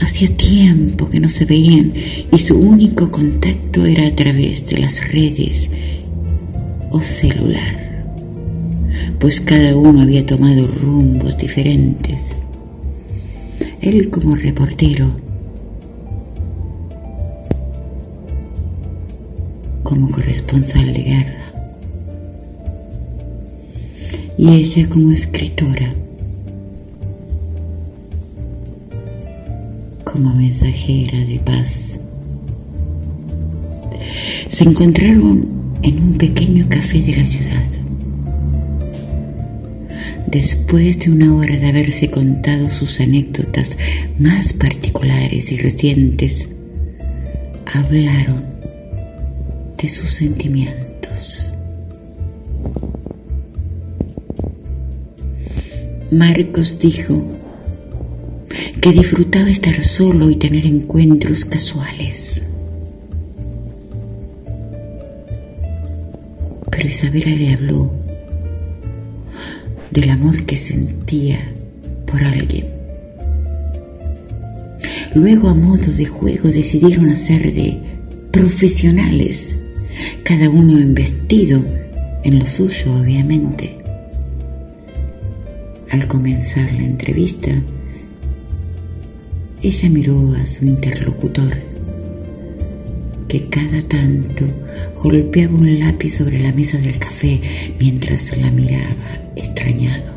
[0.01, 1.93] Hacía tiempo que no se veían
[2.31, 5.69] y su único contacto era a través de las redes
[6.91, 8.03] o celular,
[9.19, 12.35] pues cada uno había tomado rumbos diferentes.
[13.81, 15.07] Él como reportero,
[19.83, 21.53] como corresponsal de guerra
[24.37, 25.93] y ella como escritora,
[30.03, 31.77] como mensajera de paz.
[34.49, 37.63] Se encontraron en un pequeño café de la ciudad.
[40.27, 43.75] Después de una hora de haberse contado sus anécdotas
[44.17, 46.47] más particulares y recientes,
[47.73, 48.43] hablaron
[49.77, 51.53] de sus sentimientos.
[56.11, 57.25] Marcos dijo
[58.81, 62.30] que disfrutaba estar solo y tener encuentros casuales.
[66.91, 67.89] Isabela le habló
[69.91, 71.39] del amor que sentía
[72.05, 72.65] por alguien.
[75.15, 77.79] Luego a modo de juego decidieron hacer de
[78.31, 79.55] profesionales
[80.25, 81.63] cada uno investido
[82.25, 83.77] en lo suyo, obviamente.
[85.91, 87.51] Al comenzar la entrevista,
[89.61, 91.57] ella miró a su interlocutor,
[93.31, 94.43] que cada tanto
[95.01, 97.39] golpeaba un lápiz sobre la mesa del café
[97.79, 98.93] mientras la miraba
[99.37, 100.11] extrañado.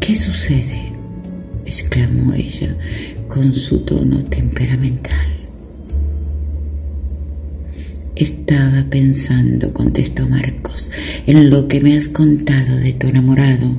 [0.00, 0.94] ¿Qué sucede?
[1.66, 2.74] exclamó ella
[3.28, 5.28] con su tono temperamental.
[8.16, 10.90] Estaba pensando, contestó Marcos,
[11.26, 13.76] en lo que me has contado de tu enamorado.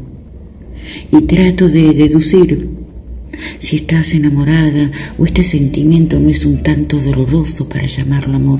[1.11, 2.74] Y trato de deducir
[3.59, 8.59] si estás enamorada o este sentimiento no es un tanto doloroso para llamarlo amor.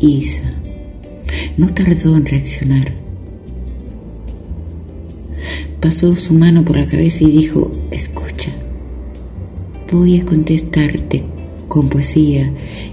[0.00, 0.52] Isa
[1.56, 2.92] no tardó en reaccionar.
[5.80, 8.50] Pasó su mano por la cabeza y dijo, escucha,
[9.90, 11.24] voy a contestarte
[11.68, 12.50] con poesía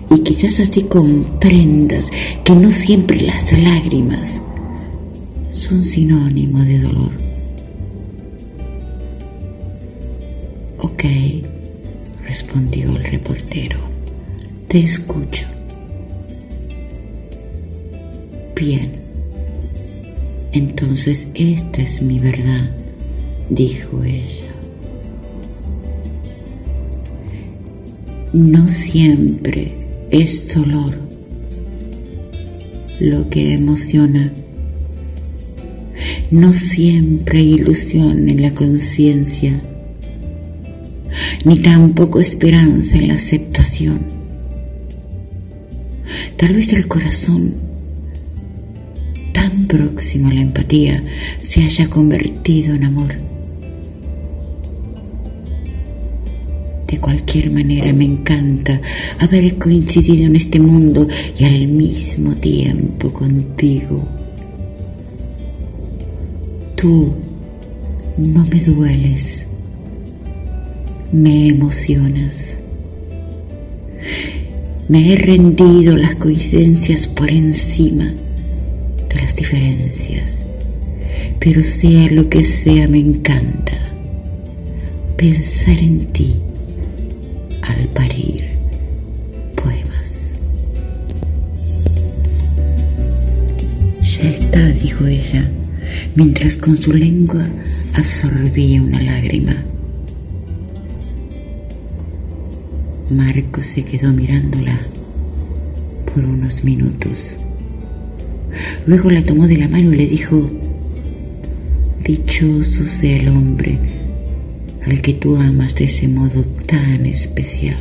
[0.09, 2.11] y quizás así comprendas
[2.43, 4.41] que no siempre las lágrimas
[5.51, 7.22] son sinónimo de dolor.
[10.85, 11.05] Ok,
[12.27, 13.77] respondió el reportero,
[14.67, 15.45] te escucho.
[18.53, 18.91] Bien,
[20.51, 22.69] entonces esta es mi verdad,
[23.49, 24.51] dijo ella.
[28.33, 29.71] No siempre
[30.09, 30.95] es dolor
[32.99, 34.33] lo que emociona.
[36.29, 39.61] No siempre ilusión en la conciencia,
[41.45, 44.05] ni tampoco esperanza en la aceptación.
[46.37, 47.55] Tal vez el corazón,
[49.33, 51.03] tan próximo a la empatía,
[51.41, 53.13] se haya convertido en amor
[56.93, 58.79] De cualquier manera me encanta
[59.17, 64.07] haber coincidido en este mundo y al mismo tiempo contigo.
[66.75, 67.13] Tú
[68.19, 69.42] no me dueles,
[71.13, 72.55] me emocionas.
[74.89, 78.11] Me he rendido las coincidencias por encima
[79.15, 80.43] las diferencias,
[81.39, 83.77] pero sea lo que sea me encanta
[85.15, 86.33] pensar en ti
[87.61, 88.45] al parir
[89.55, 90.33] poemas.
[94.01, 95.47] Ya está, dijo ella,
[96.15, 97.47] mientras con su lengua
[97.93, 99.63] absorbía una lágrima.
[103.13, 104.77] Marco se quedó mirándola
[106.13, 107.37] por unos minutos.
[108.85, 110.49] Luego la tomó de la mano y le dijo,
[112.03, 113.79] Dichoso sea el hombre
[114.85, 117.77] al que tú amas de ese modo tan especial.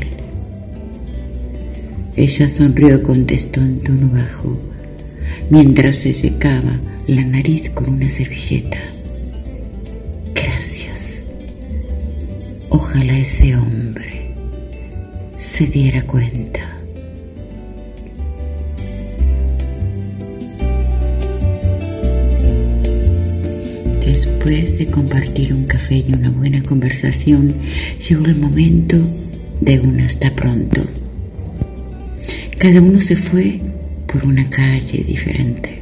[2.14, 4.57] Ella sonrió contestó en tono bajo,
[5.51, 8.78] mientras se secaba la nariz con una servilleta.
[10.35, 11.24] Gracias.
[12.68, 14.12] Ojalá ese hombre
[15.67, 16.61] diera cuenta.
[24.05, 27.55] Después de compartir un café y una buena conversación,
[28.09, 28.99] llegó el momento
[29.61, 30.83] de un hasta pronto.
[32.59, 33.61] Cada uno se fue
[34.07, 35.81] por una calle diferente.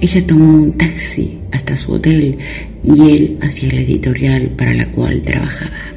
[0.00, 2.38] Ella tomó un taxi hasta su hotel
[2.82, 5.95] y él hacia la editorial para la cual trabajaba.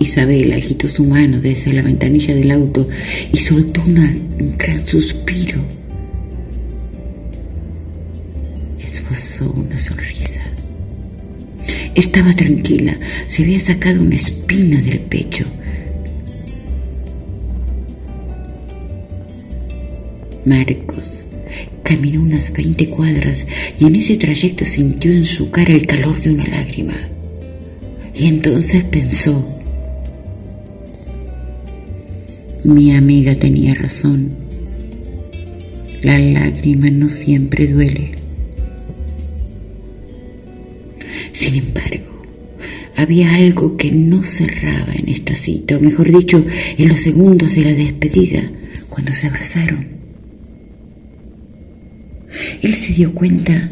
[0.00, 2.88] Isabel agitó su mano desde la ventanilla del auto
[3.32, 5.60] y soltó un gran suspiro.
[8.82, 10.40] Esbozó una sonrisa.
[11.94, 15.44] Estaba tranquila, se había sacado una espina del pecho.
[20.46, 21.26] Marcos
[21.82, 23.44] caminó unas 20 cuadras
[23.78, 26.96] y en ese trayecto sintió en su cara el calor de una lágrima.
[28.14, 29.59] Y entonces pensó,
[32.64, 34.30] mi amiga tenía razón,
[36.02, 38.12] la lágrima no siempre duele.
[41.32, 42.22] Sin embargo,
[42.96, 46.44] había algo que no cerraba en esta cita, o mejor dicho,
[46.76, 48.42] en los segundos de la despedida,
[48.88, 49.88] cuando se abrazaron.
[52.62, 53.70] Él se dio cuenta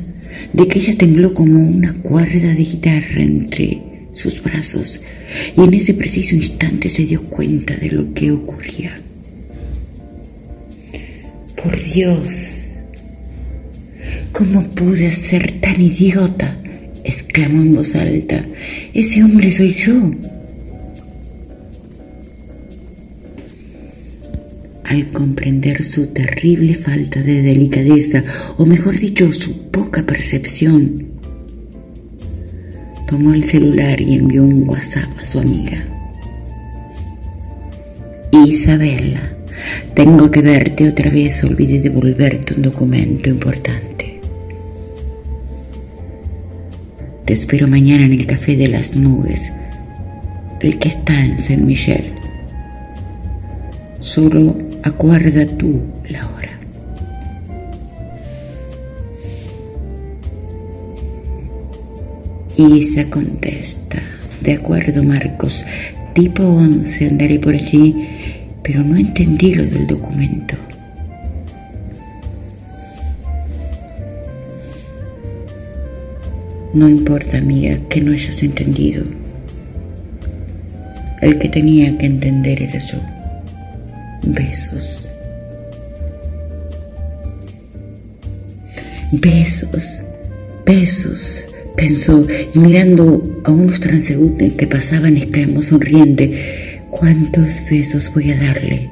[0.53, 3.83] de que ella tembló como una cuerda de guitarra entre
[4.19, 5.01] sus brazos
[5.57, 8.93] y en ese preciso instante se dio cuenta de lo que ocurría.
[11.63, 12.71] Por Dios,
[14.33, 16.57] ¿cómo pude ser tan idiota?
[17.05, 18.45] exclamó en voz alta.
[18.93, 20.11] Ese hombre soy yo.
[24.85, 28.25] al comprender su terrible falta de delicadeza,
[28.57, 31.08] o mejor dicho, su poca percepción,
[33.09, 35.83] tomó el celular y envió un WhatsApp a su amiga.
[38.31, 39.23] Isabela,
[39.95, 44.21] tengo que verte otra vez, olvidé devolverte un documento importante.
[47.25, 49.53] Te espero mañana en el Café de las Nubes,
[50.61, 52.13] el que está en Saint Michel.
[54.01, 55.81] Solo acuerda tú
[62.59, 64.03] Isa contesta,
[64.41, 65.65] de acuerdo Marcos,
[66.13, 67.95] tipo 11 andaré por allí,
[68.65, 70.57] pero no entendí lo del documento.
[76.75, 79.05] No importa, amiga, que no hayas entendido.
[81.23, 82.99] El que tenía que entender era yo
[84.23, 85.09] besos.
[89.13, 90.01] Besos,
[90.67, 91.48] besos,
[91.79, 98.91] pensó, y mirando a unos transeúntes que pasaban, exclamó sonriente, ¿cuántos besos voy a darle?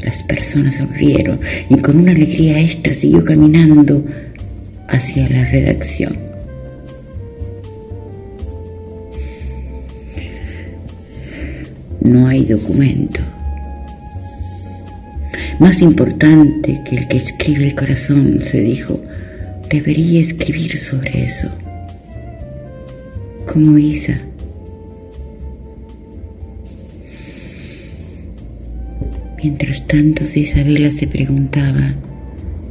[0.00, 1.38] Las personas sonrieron
[1.70, 4.04] y con una alegría extra siguió caminando
[4.88, 6.18] hacia la redacción.
[12.00, 13.20] No hay documento
[15.60, 19.00] más importante que el que escribe el corazón, se dijo,
[19.70, 21.48] debería escribir sobre eso.
[23.54, 24.18] Como Isa.
[29.40, 31.94] Mientras tanto, Isabela se preguntaba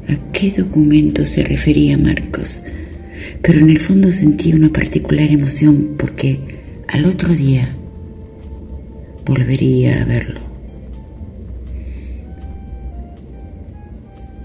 [0.10, 2.66] a qué documento se refería Marcos,
[3.42, 6.42] pero en el fondo sentía una particular emoción porque
[6.90, 7.70] al otro día
[9.26, 10.42] volvería a verlo.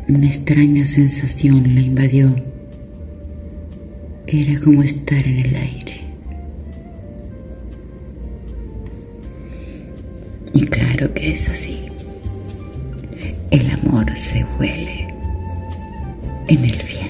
[0.07, 2.33] Una extraña sensación la invadió.
[4.29, 5.88] Era como estar en el aire.
[10.99, 11.79] Claro que eso sí,
[13.53, 15.07] el amor se huele
[16.49, 17.08] en el viento.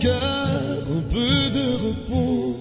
[0.00, 2.56] regard un peu de repos.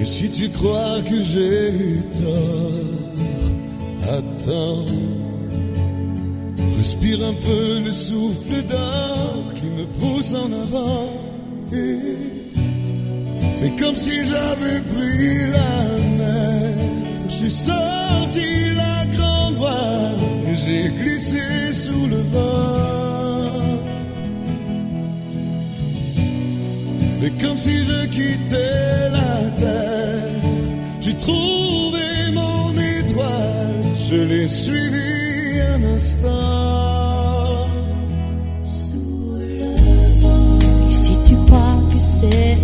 [0.00, 2.82] Et si tu crois que j'ai tort,
[4.16, 4.84] attends.
[6.76, 11.12] Respire un peu le souffle d'or qui me pousse en avant.
[13.64, 15.72] Et comme si j'avais pris la
[16.18, 16.74] mer.
[17.28, 18.46] J'ai sorti
[18.76, 21.40] la grande voile et j'ai glissé
[21.72, 22.57] sous le vent.
[27.36, 30.42] Comme si je quittais la terre.
[31.00, 37.68] J'ai trouvé mon étoile, je l'ai suivi un instant.
[38.64, 39.76] Sous le
[40.20, 40.58] vent.
[40.88, 42.57] Et si tu crois que c'est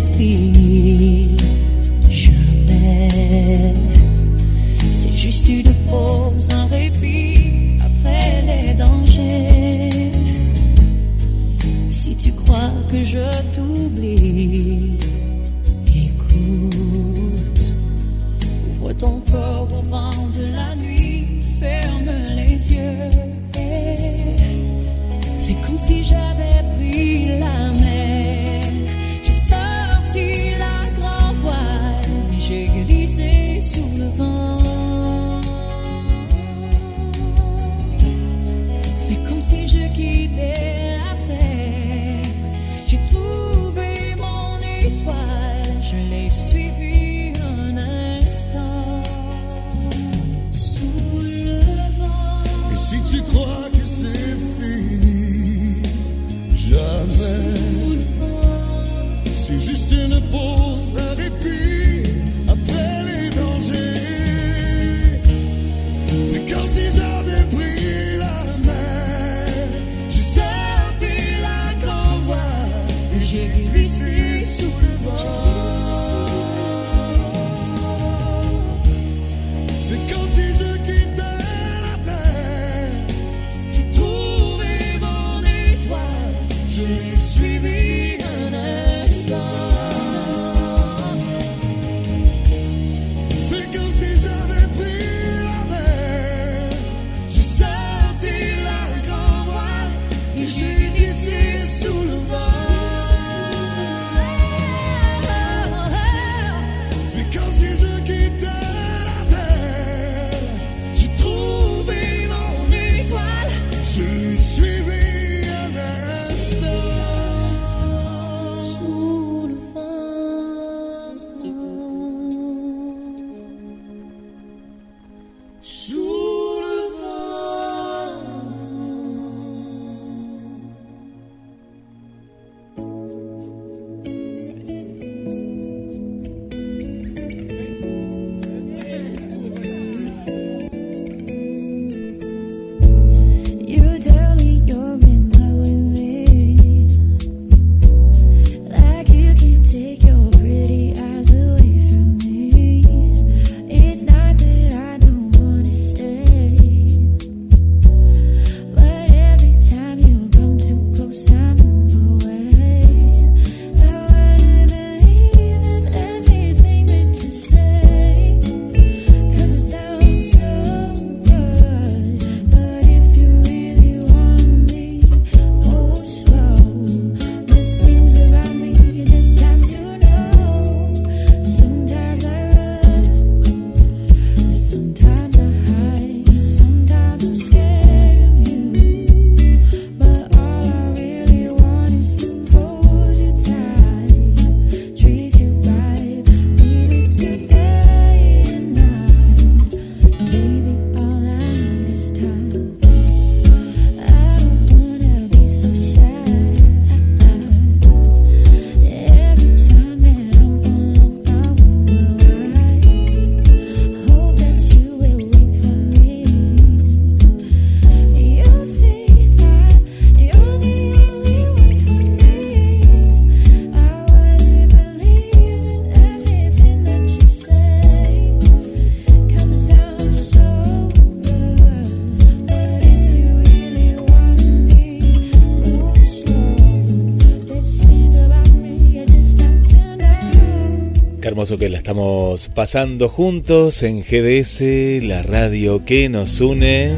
[241.85, 246.97] estamos pasando juntos en GDS, la radio que nos une.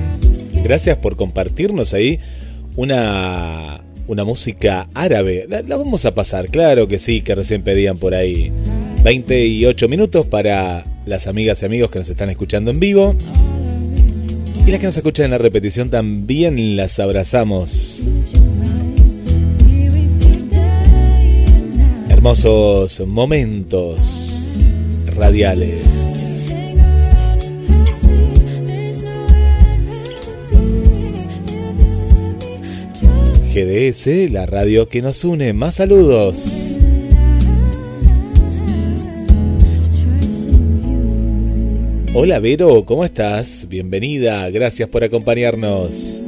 [0.63, 2.21] Gracias por compartirnos ahí
[2.77, 5.45] una, una música árabe.
[5.49, 8.49] La, vamos a pasar, claro que sí, que recién pedían por ahí.
[9.03, 13.13] 28 minutos para las amigas y amigos que nos están escuchando en vivo.
[14.65, 18.03] Y las que nos escuchan en la repetición también las abrazamos.
[22.07, 24.36] Hermosos momentos
[25.17, 25.81] radiales.
[33.53, 35.51] GDS, la radio que nos une.
[35.53, 36.75] Más saludos.
[42.13, 43.67] Hola Vero, ¿cómo estás?
[43.69, 46.21] Bienvenida, gracias por acompañarnos.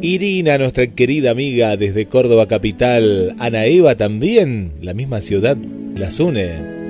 [0.00, 3.34] Irina, nuestra querida amiga desde Córdoba Capital.
[3.38, 5.56] Ana Eva también, la misma ciudad
[5.94, 6.81] las une.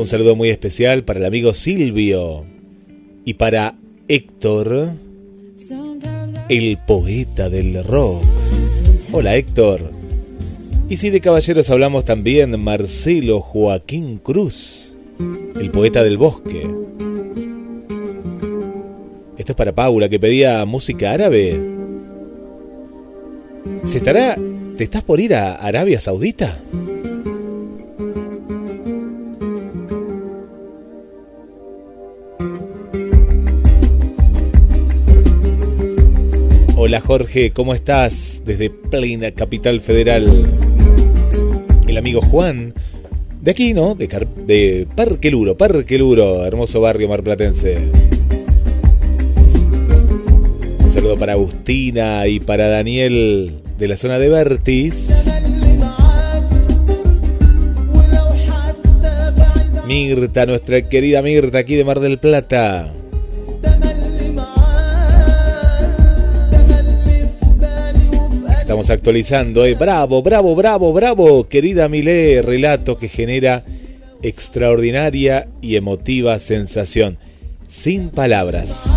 [0.00, 2.46] Un saludo muy especial para el amigo Silvio
[3.26, 3.74] y para
[4.08, 4.94] Héctor,
[6.48, 8.22] el poeta del rock.
[9.12, 9.92] Hola Héctor.
[10.88, 14.96] Y si de caballeros hablamos también, Marcelo Joaquín Cruz
[15.60, 16.66] el poeta del bosque.
[19.36, 21.60] Esto es para Paula, que pedía música árabe.
[23.84, 24.38] ¿Se estará...
[24.78, 26.58] ¿Te estás por ir a Arabia Saudita?
[36.90, 38.42] Hola Jorge, ¿cómo estás?
[38.44, 40.58] Desde plena capital federal.
[41.86, 42.74] El amigo Juan
[43.40, 43.94] de aquí, ¿no?
[43.94, 44.08] De,
[44.44, 47.78] de Parque Luro, Parque Luro, hermoso barrio marplatense.
[50.80, 55.26] Un saludo para Agustina y para Daniel de la zona de Vertis.
[59.86, 62.94] Mirta, nuestra querida Mirta, aquí de Mar del Plata.
[68.70, 69.74] Estamos actualizando, ¿eh?
[69.74, 73.64] Bravo, bravo, bravo, bravo, querida Milé, relato que genera
[74.22, 77.18] extraordinaria y emotiva sensación.
[77.66, 78.88] Sin palabras.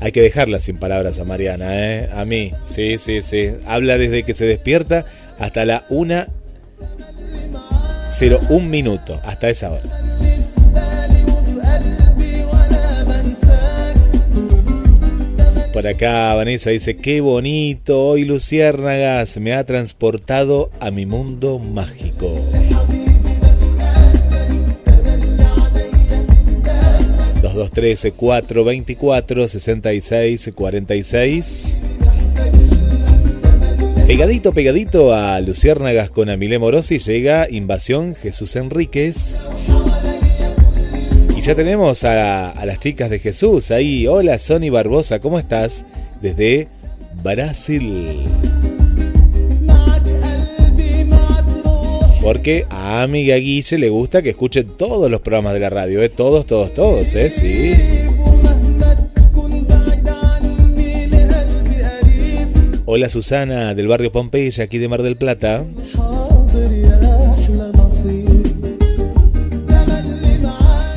[0.00, 2.10] Hay que dejarla sin palabras a Mariana, ¿eh?
[2.12, 3.50] A mí, sí, sí, sí.
[3.68, 5.06] Habla desde que se despierta
[5.38, 6.26] hasta la una
[8.48, 10.07] un minuto, hasta esa hora.
[15.78, 22.34] Por acá Vanessa dice, qué bonito, hoy Luciérnagas me ha transportado a mi mundo mágico.
[27.40, 31.76] Dos, dos, trece, cuatro, veinticuatro, sesenta y seis, cuarenta y seis.
[34.08, 39.48] Pegadito, pegadito a Luciérnagas con Amilé Morosi llega Invasión Jesús Enríquez
[41.40, 44.06] ya tenemos a, las chicas de Jesús ahí.
[44.06, 45.84] Hola, Sony Barbosa, ¿cómo estás?
[46.20, 46.68] Desde
[47.22, 48.24] Brasil.
[52.20, 56.08] Porque a amiga Guille le gusta que escuchen todos los programas de la radio, ¿eh?
[56.08, 57.30] Todos, todos, todos, ¿eh?
[57.30, 57.74] Sí.
[62.84, 65.66] Hola Susana del barrio Pompeya, aquí de Mar del Plata.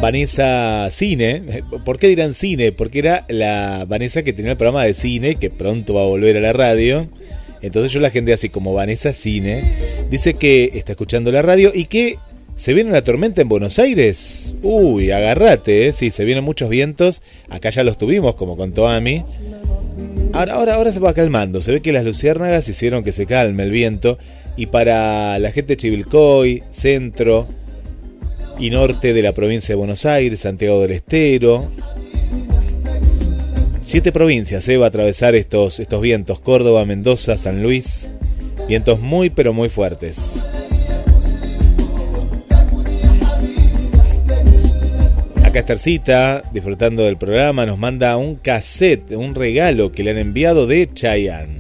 [0.01, 1.63] Vanessa Cine.
[1.85, 2.71] ¿Por qué dirán cine?
[2.71, 6.37] Porque era la Vanessa que tenía el programa de cine, que pronto va a volver
[6.37, 7.07] a la radio.
[7.61, 11.85] Entonces yo la gente así como Vanessa Cine dice que está escuchando la radio y
[11.85, 12.17] que
[12.55, 14.55] se viene una tormenta en Buenos Aires.
[14.63, 15.91] Uy, agárrate, ¿eh?
[15.91, 17.21] sí, se vienen muchos vientos.
[17.49, 19.23] Acá ya los tuvimos, como contó Ami.
[20.33, 21.61] Ahora, ahora, ahora se va calmando.
[21.61, 24.17] Se ve que las luciérnagas hicieron que se calme el viento.
[24.57, 27.47] Y para la gente de Chivilcoy, centro,
[28.61, 31.71] y norte de la provincia de Buenos Aires, Santiago del Estero.
[33.83, 38.11] Siete provincias eh, va a atravesar estos, estos vientos, Córdoba, Mendoza, San Luis.
[38.67, 40.39] Vientos muy pero muy fuertes.
[45.43, 50.67] Acá Estercita, disfrutando del programa, nos manda un cassette, un regalo que le han enviado
[50.67, 51.57] de Chayanne.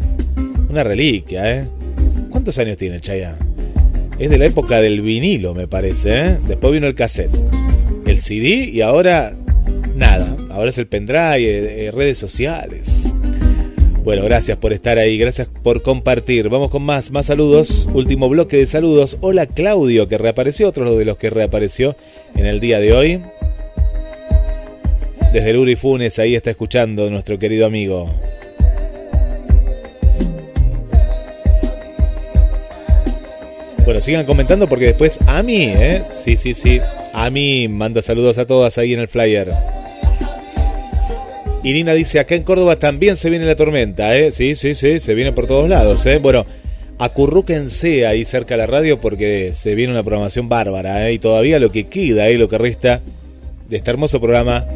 [0.69, 1.67] Una reliquia, ¿eh?
[2.29, 3.50] ¿Cuántos años tiene Chayanne?
[4.21, 6.19] Es de la época del vinilo, me parece.
[6.19, 6.37] ¿eh?
[6.47, 7.31] Después vino el cassette,
[8.05, 9.33] el CD y ahora
[9.95, 10.37] nada.
[10.51, 13.11] Ahora es el pendrive, eh, redes sociales.
[14.03, 16.49] Bueno, gracias por estar ahí, gracias por compartir.
[16.49, 17.89] Vamos con más, más saludos.
[17.95, 19.17] Último bloque de saludos.
[19.21, 21.95] Hola Claudio, que reapareció, otro de los que reapareció
[22.35, 23.21] en el día de hoy.
[25.33, 28.07] Desde el Uri Funes, ahí está escuchando nuestro querido amigo.
[33.91, 36.05] Bueno, sigan comentando porque después Ami, ¿eh?
[36.11, 36.79] Sí, sí, sí.
[37.11, 39.51] Ami manda saludos a todas ahí en el flyer.
[41.61, 44.31] Irina dice, acá en Córdoba también se viene la tormenta, ¿eh?
[44.31, 46.19] Sí, sí, sí, se viene por todos lados, ¿eh?
[46.19, 46.45] Bueno,
[46.99, 51.11] acurrúquense ahí cerca de la radio porque se viene una programación bárbara, ¿eh?
[51.11, 52.37] Y todavía lo que queda, ¿eh?
[52.37, 53.01] Lo que resta
[53.67, 54.67] de este hermoso programa,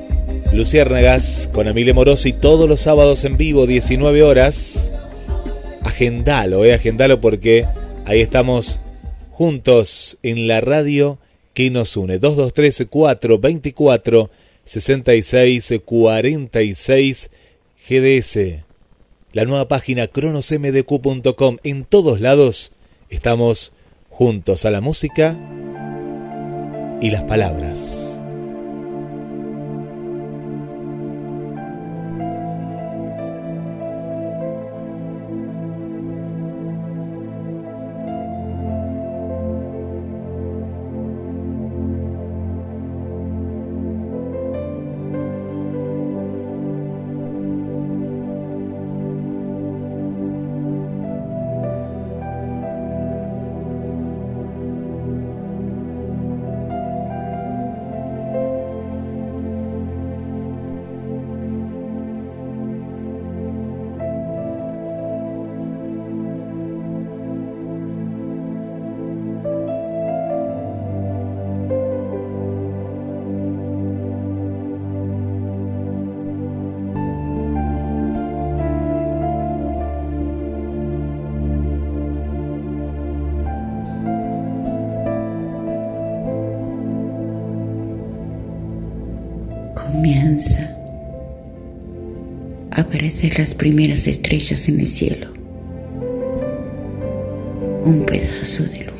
[0.51, 4.91] Luciérnagas con Emile Morosi todos los sábados en vivo, 19 horas.
[5.83, 6.73] Agendalo, ¿eh?
[6.73, 7.65] Agendalo porque
[8.03, 8.81] ahí estamos
[9.35, 11.19] juntos en la radio
[11.53, 12.19] que nos une.
[12.19, 14.29] 223 424
[14.63, 17.29] 6646
[17.89, 18.63] GDS.
[19.33, 21.57] La nueva página cronosmdq.com.
[21.63, 22.71] En todos lados
[23.09, 23.73] estamos
[24.09, 25.37] juntos a la música
[27.01, 28.14] y las palabras.
[93.01, 95.27] Las primeras estrellas en el cielo,
[97.83, 98.95] un pedazo de luna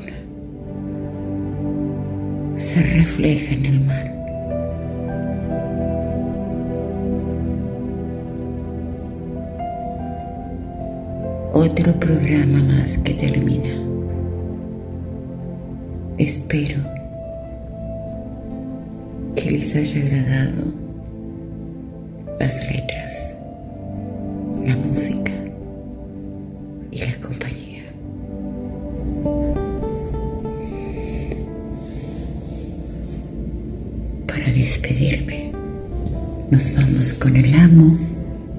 [2.58, 4.12] se refleja en el mar.
[11.54, 13.82] Otro programa más que termina.
[16.18, 16.82] Espero
[19.36, 20.64] que les haya agradado
[22.40, 23.05] las letras
[36.56, 37.98] nos vamos con el amo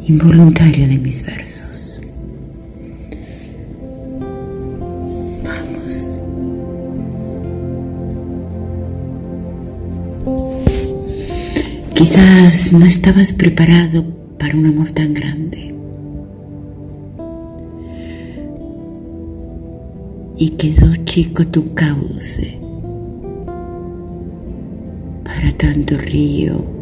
[0.06, 1.98] involuntario de mis versos.
[5.42, 6.14] Vamos.
[11.94, 14.04] Quizás no estabas preparado
[14.38, 15.74] para un amor tan grande.
[20.38, 22.58] y quedó chico tu cauce.
[25.24, 26.75] Para tanto río,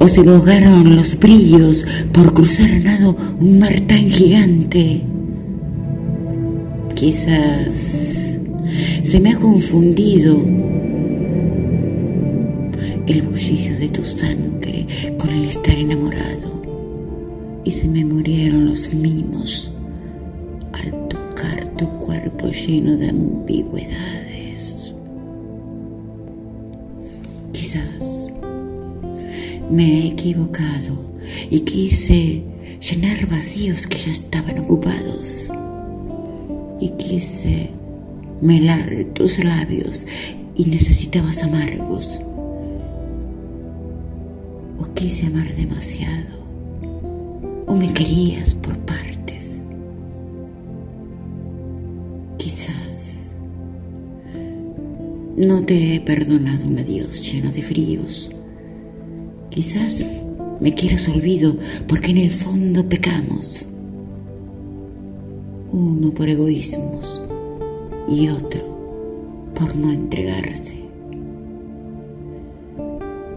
[0.00, 5.02] o se ahogaron los brillos por cruzar a nado un mar tan gigante.
[6.94, 7.68] Quizás
[9.04, 10.42] se me ha confundido
[13.06, 14.49] el bullicio de tu sangre
[31.50, 32.42] y quise
[32.80, 35.50] llenar vacíos que ya estaban ocupados.
[36.80, 37.70] Y quise
[38.40, 40.06] melar tus labios
[40.54, 42.20] y necesitabas amargos.
[44.78, 46.40] O quise amar demasiado.
[47.66, 49.00] O me querías por parte
[55.40, 58.30] No te he perdonado un adiós lleno de fríos.
[59.48, 60.04] Quizás
[60.60, 61.56] me quieras olvido
[61.88, 63.64] porque en el fondo pecamos.
[65.72, 67.22] Uno por egoísmos
[68.08, 68.60] y otro
[69.54, 70.80] por no entregarse.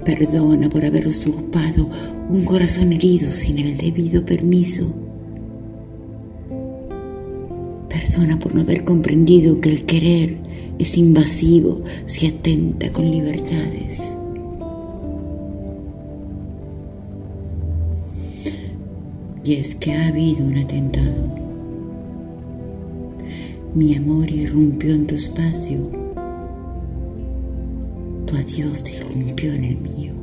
[0.03, 1.89] Perdona por haber usurpado
[2.29, 4.91] un corazón herido sin el debido permiso.
[7.87, 10.37] Perdona por no haber comprendido que el querer
[10.77, 14.12] es invasivo si atenta con libertades.
[19.43, 21.43] y es que ha habido un atentado.
[23.73, 25.79] Mi amor irrumpió en tu espacio,
[28.25, 30.13] tu adiós te irrumpió en el mío.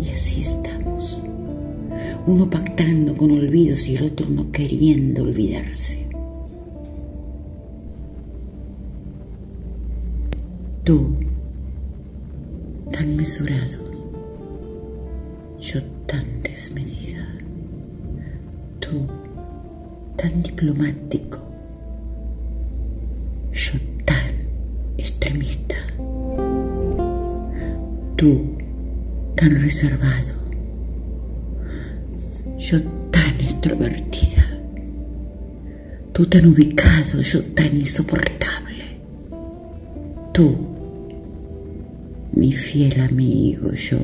[0.00, 1.22] Y así estamos,
[2.26, 6.06] uno pactando con olvidos y el otro no queriendo olvidarse.
[10.84, 11.16] Tú,
[12.90, 13.85] tan mesurado,
[15.66, 17.26] yo tan desmedida.
[18.78, 19.08] Tú,
[20.16, 21.38] tan diplomático,
[23.52, 23.72] yo
[24.04, 24.32] tan
[24.96, 25.74] extremista.
[28.14, 28.56] Tú,
[29.34, 30.34] tan reservado,
[32.58, 32.80] yo
[33.10, 34.46] tan extrovertida.
[36.12, 39.00] Tú tan ubicado, yo tan insoportable.
[40.32, 40.56] Tú,
[42.32, 43.98] mi fiel amigo, yo,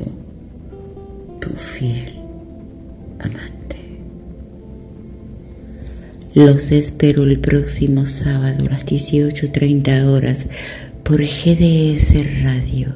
[1.43, 2.15] tu fiel
[3.19, 3.77] amante.
[6.35, 10.39] Los espero el próximo sábado a las 18.30 horas
[11.03, 12.95] por GDS Radio.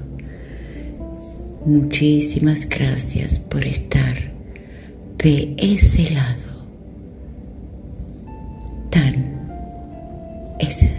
[1.66, 4.30] Muchísimas gracias por estar
[5.18, 6.52] de ese lado
[8.90, 9.40] tan
[10.60, 10.95] esencial.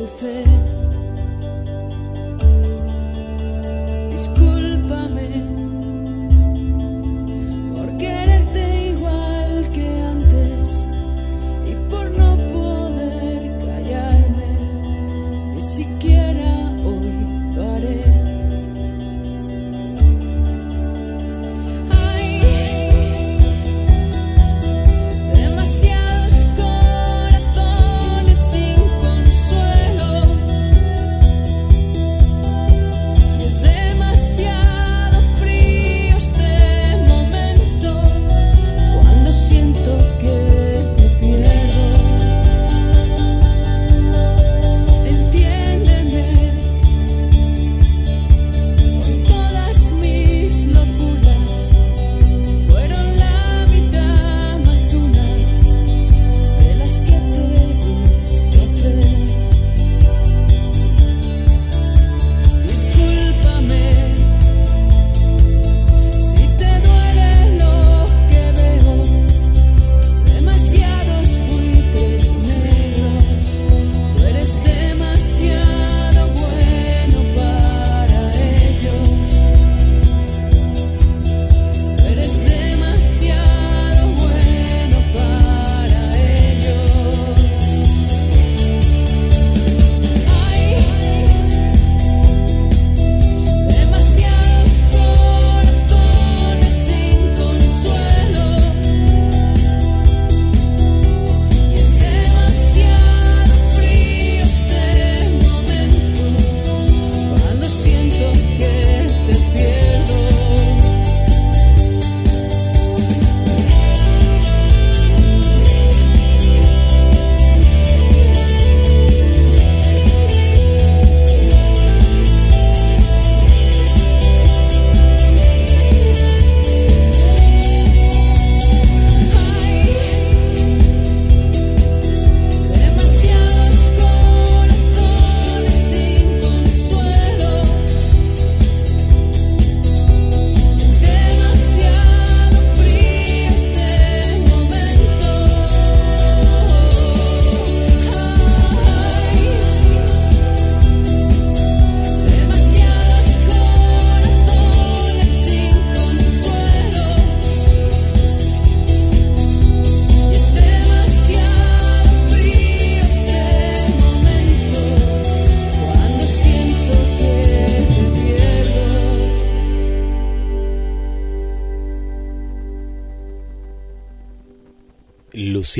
[0.00, 0.79] Crucé.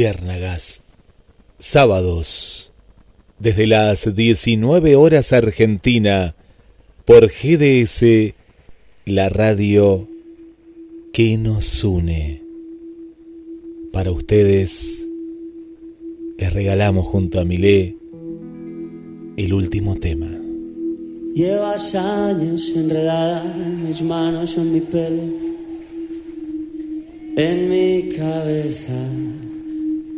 [0.00, 0.82] Luciérnagas.
[1.58, 2.72] Sábados.
[3.38, 6.34] Desde las 19 horas Argentina.
[7.04, 8.32] Por GDS.
[9.04, 10.08] La radio
[11.12, 12.42] que nos une.
[13.92, 15.06] Para ustedes.
[16.38, 17.94] Les regalamos junto a Milé.
[19.36, 20.30] El último tema.
[21.34, 25.22] Llevas años enredada en mis manos, en mi pelo,
[27.36, 29.10] en mi cabeza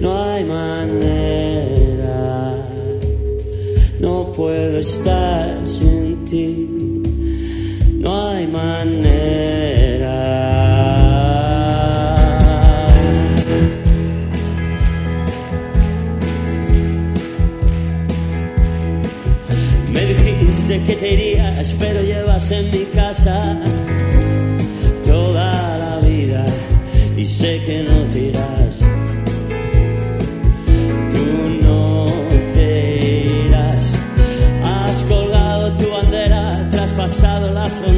[0.00, 0.88] No hay manera.
[3.98, 6.68] No puedo estar sin ti.
[7.98, 8.98] No hay manera.
[19.92, 23.60] Me dijiste que te irías, pero llevas en mi casa
[25.04, 26.44] toda la vida
[27.16, 28.27] y sé que no te
[37.20, 37.97] pasado la frontera.